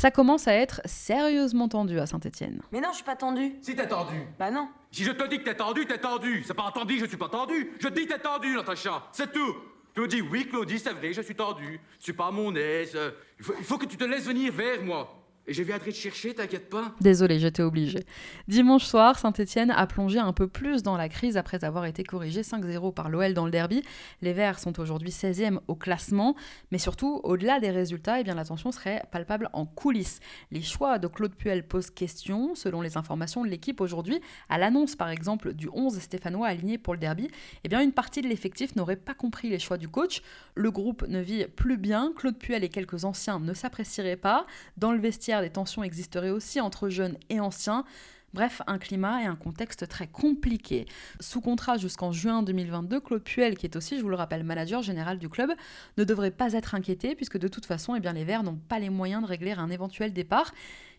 Ça 0.00 0.10
commence 0.10 0.48
à 0.48 0.54
être 0.54 0.80
sérieusement 0.86 1.68
tendu 1.68 2.00
à 2.00 2.06
Saint-Etienne. 2.06 2.62
Mais 2.72 2.80
non, 2.80 2.88
je 2.88 2.94
suis 2.94 3.04
pas 3.04 3.16
tendu. 3.16 3.56
Si 3.60 3.76
t'es 3.76 3.86
tendu. 3.86 4.16
Bah 4.38 4.50
non. 4.50 4.70
Si 4.90 5.04
je 5.04 5.10
te 5.10 5.28
dis 5.28 5.36
que 5.36 5.44
t'es 5.44 5.54
tendu, 5.54 5.84
t'es 5.84 5.98
tendu. 5.98 6.42
C'est 6.46 6.54
pas 6.54 6.62
entendu, 6.62 6.98
je 6.98 7.04
suis 7.04 7.18
pas 7.18 7.28
tendu. 7.28 7.70
Je 7.78 7.88
dis 7.88 8.06
t'es 8.06 8.18
tendu, 8.18 8.56
Natacha. 8.56 9.02
C'est 9.12 9.30
tout. 9.30 9.56
Tu 9.94 10.00
me 10.00 10.08
dis 10.08 10.22
oui, 10.22 10.48
Claudie, 10.48 10.78
c'est 10.78 10.94
vrai, 10.94 11.12
je 11.12 11.20
suis 11.20 11.34
tendu. 11.34 11.78
Je 11.98 12.04
suis 12.04 12.12
pas 12.14 12.28
à 12.28 12.30
mon 12.30 12.56
aise. 12.56 12.98
Il 13.38 13.44
faut, 13.44 13.54
il 13.58 13.64
faut 13.66 13.76
que 13.76 13.84
tu 13.84 13.98
te 13.98 14.04
laisses 14.04 14.24
venir 14.24 14.50
vers 14.54 14.82
moi. 14.82 15.19
Et 15.50 15.52
je 15.52 15.64
viendrai 15.64 15.90
te 15.90 15.96
chercher, 15.96 16.32
t'inquiète 16.32 16.70
pas. 16.70 16.94
Désolé, 17.00 17.40
j'étais 17.40 17.64
obligée. 17.64 18.04
Dimanche 18.46 18.84
soir, 18.84 19.18
Saint-Etienne 19.18 19.72
a 19.72 19.84
plongé 19.88 20.20
un 20.20 20.32
peu 20.32 20.46
plus 20.46 20.84
dans 20.84 20.96
la 20.96 21.08
crise 21.08 21.36
après 21.36 21.64
avoir 21.64 21.86
été 21.86 22.04
corrigé 22.04 22.42
5-0 22.42 22.94
par 22.94 23.10
l'OL 23.10 23.34
dans 23.34 23.46
le 23.46 23.50
derby. 23.50 23.82
Les 24.22 24.32
Verts 24.32 24.60
sont 24.60 24.78
aujourd'hui 24.78 25.10
16e 25.10 25.58
au 25.66 25.74
classement, 25.74 26.36
mais 26.70 26.78
surtout, 26.78 27.20
au-delà 27.24 27.58
des 27.58 27.72
résultats, 27.72 28.20
eh 28.20 28.22
bien, 28.22 28.36
l'attention 28.36 28.70
serait 28.70 29.02
palpable 29.10 29.50
en 29.52 29.66
coulisses. 29.66 30.20
Les 30.52 30.62
choix 30.62 31.00
de 31.00 31.08
Claude 31.08 31.34
Puel 31.34 31.66
posent 31.66 31.90
question, 31.90 32.54
selon 32.54 32.80
les 32.80 32.96
informations 32.96 33.42
de 33.44 33.48
l'équipe 33.48 33.80
aujourd'hui. 33.80 34.20
À 34.50 34.56
l'annonce, 34.56 34.94
par 34.94 35.08
exemple, 35.08 35.52
du 35.52 35.68
11 35.72 35.98
stéphanois 35.98 36.46
aligné 36.46 36.78
pour 36.78 36.94
le 36.94 37.00
derby, 37.00 37.28
eh 37.64 37.68
bien, 37.68 37.80
une 37.80 37.90
partie 37.90 38.22
de 38.22 38.28
l'effectif 38.28 38.76
n'aurait 38.76 38.94
pas 38.94 39.14
compris 39.14 39.48
les 39.48 39.58
choix 39.58 39.78
du 39.78 39.88
coach. 39.88 40.22
Le 40.54 40.70
groupe 40.70 41.04
ne 41.08 41.18
vit 41.18 41.46
plus 41.46 41.76
bien, 41.76 42.12
Claude 42.14 42.38
Puel 42.38 42.62
et 42.62 42.68
quelques 42.68 43.04
anciens 43.04 43.40
ne 43.40 43.52
s'apprécieraient 43.52 44.14
pas. 44.14 44.46
Dans 44.76 44.92
le 44.92 45.00
vestiaire, 45.00 45.39
des 45.42 45.50
tensions 45.50 45.82
existeraient 45.82 46.30
aussi 46.30 46.60
entre 46.60 46.88
jeunes 46.88 47.16
et 47.28 47.40
anciens. 47.40 47.84
Bref, 48.32 48.62
un 48.68 48.78
climat 48.78 49.22
et 49.22 49.26
un 49.26 49.34
contexte 49.34 49.88
très 49.88 50.06
compliqué. 50.06 50.86
Sous 51.18 51.40
contrat 51.40 51.78
jusqu'en 51.78 52.12
juin 52.12 52.42
2022, 52.42 53.00
Claude 53.00 53.24
Puel, 53.24 53.56
qui 53.56 53.66
est 53.66 53.74
aussi, 53.74 53.96
je 53.96 54.02
vous 54.02 54.08
le 54.08 54.16
rappelle, 54.16 54.44
manager 54.44 54.82
général 54.82 55.18
du 55.18 55.28
club, 55.28 55.50
ne 55.98 56.04
devrait 56.04 56.30
pas 56.30 56.52
être 56.52 56.76
inquiété 56.76 57.16
puisque 57.16 57.38
de 57.38 57.48
toute 57.48 57.66
façon, 57.66 57.96
eh 57.96 58.00
bien, 58.00 58.12
les 58.12 58.24
Verts 58.24 58.44
n'ont 58.44 58.60
pas 58.68 58.78
les 58.78 58.90
moyens 58.90 59.22
de 59.22 59.26
régler 59.26 59.52
un 59.52 59.70
éventuel 59.70 60.12
départ. 60.12 60.52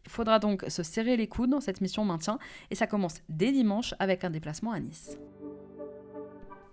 Il 0.05 0.11
faudra 0.11 0.39
donc 0.39 0.65
se 0.67 0.83
serrer 0.83 1.15
les 1.15 1.27
coudes 1.27 1.51
dans 1.51 1.61
cette 1.61 1.79
mission 1.79 2.03
maintien 2.03 2.37
et 2.69 2.75
ça 2.75 2.87
commence 2.87 3.21
dès 3.29 3.51
dimanche 3.51 3.93
avec 3.99 4.23
un 4.23 4.29
déplacement 4.29 4.71
à 4.71 4.79
Nice. 4.79 5.17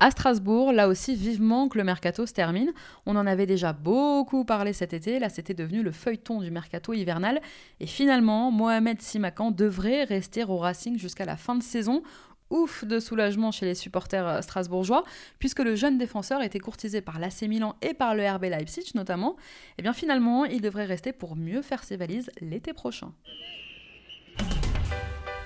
À 0.01 0.13
Strasbourg, 0.13 0.73
là 0.73 0.87
aussi, 0.87 1.17
vivement 1.17 1.69
que 1.69 1.77
le 1.77 1.83
mercato 1.83 2.25
se 2.25 2.33
termine. 2.33 2.73
On 3.05 3.17
en 3.17 3.27
avait 3.27 3.47
déjà 3.47 3.73
beaucoup 3.73 4.45
parlé 4.45 4.73
cet 4.73 4.93
été, 4.93 5.19
là 5.19 5.29
c'était 5.29 5.55
devenu 5.55 5.83
le 5.83 5.91
feuilleton 5.91 6.41
du 6.41 6.53
mercato 6.53 6.93
hivernal. 6.93 7.41
Et 7.81 7.87
finalement, 7.87 8.53
Mohamed 8.53 9.03
Simakan 9.03 9.51
devrait 9.51 10.05
rester 10.05 10.45
au 10.45 10.59
Racing 10.59 10.99
jusqu'à 10.99 11.25
la 11.25 11.37
fin 11.37 11.57
de 11.57 11.63
saison. 11.63 12.03
Ouf 12.51 12.85
de 12.85 12.99
soulagement 13.01 13.51
chez 13.51 13.67
les 13.67 13.75
supporters 13.75 14.27
euh, 14.27 14.41
strasbourgeois, 14.41 15.05
puisque 15.39 15.59
le 15.59 15.75
jeune 15.75 15.99
défenseur 15.99 16.43
était 16.43 16.61
courtisé 16.61 17.03
par 17.03 17.19
l'AC 17.19 17.43
Milan 17.43 17.77
et 17.83 17.93
par 17.93 18.15
le 18.15 18.27
RB 18.27 18.45
Leipzig 18.45 18.93
notamment. 18.95 19.37
Et 19.77 19.83
bien 19.83 19.93
finalement, 19.93 20.47
il 20.47 20.63
devrait 20.63 20.87
rester 20.87 21.13
pour 21.13 21.37
mieux 21.37 21.61
faire 21.61 21.85
ses 21.85 21.97
valises 21.97 22.31
l'été 22.41 22.73
prochain. 22.73 23.13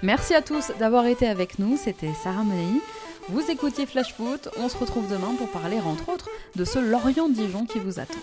Merci 0.02 0.34
à 0.34 0.42
tous 0.42 0.70
d'avoir 0.78 1.06
été 1.06 1.26
avec 1.26 1.58
nous, 1.58 1.76
c'était 1.76 2.12
Sarah 2.12 2.44
Menei. 2.44 2.80
Vous 3.28 3.50
écoutiez 3.50 3.86
Flash 3.86 4.14
Foot, 4.14 4.48
on 4.58 4.68
se 4.68 4.76
retrouve 4.76 5.08
demain 5.08 5.34
pour 5.38 5.48
parler 5.48 5.78
entre 5.78 6.08
autres 6.12 6.28
de 6.56 6.64
ce 6.64 6.78
Lorient-Dijon 6.78 7.66
qui 7.66 7.78
vous 7.78 8.00
attend. 8.00 8.18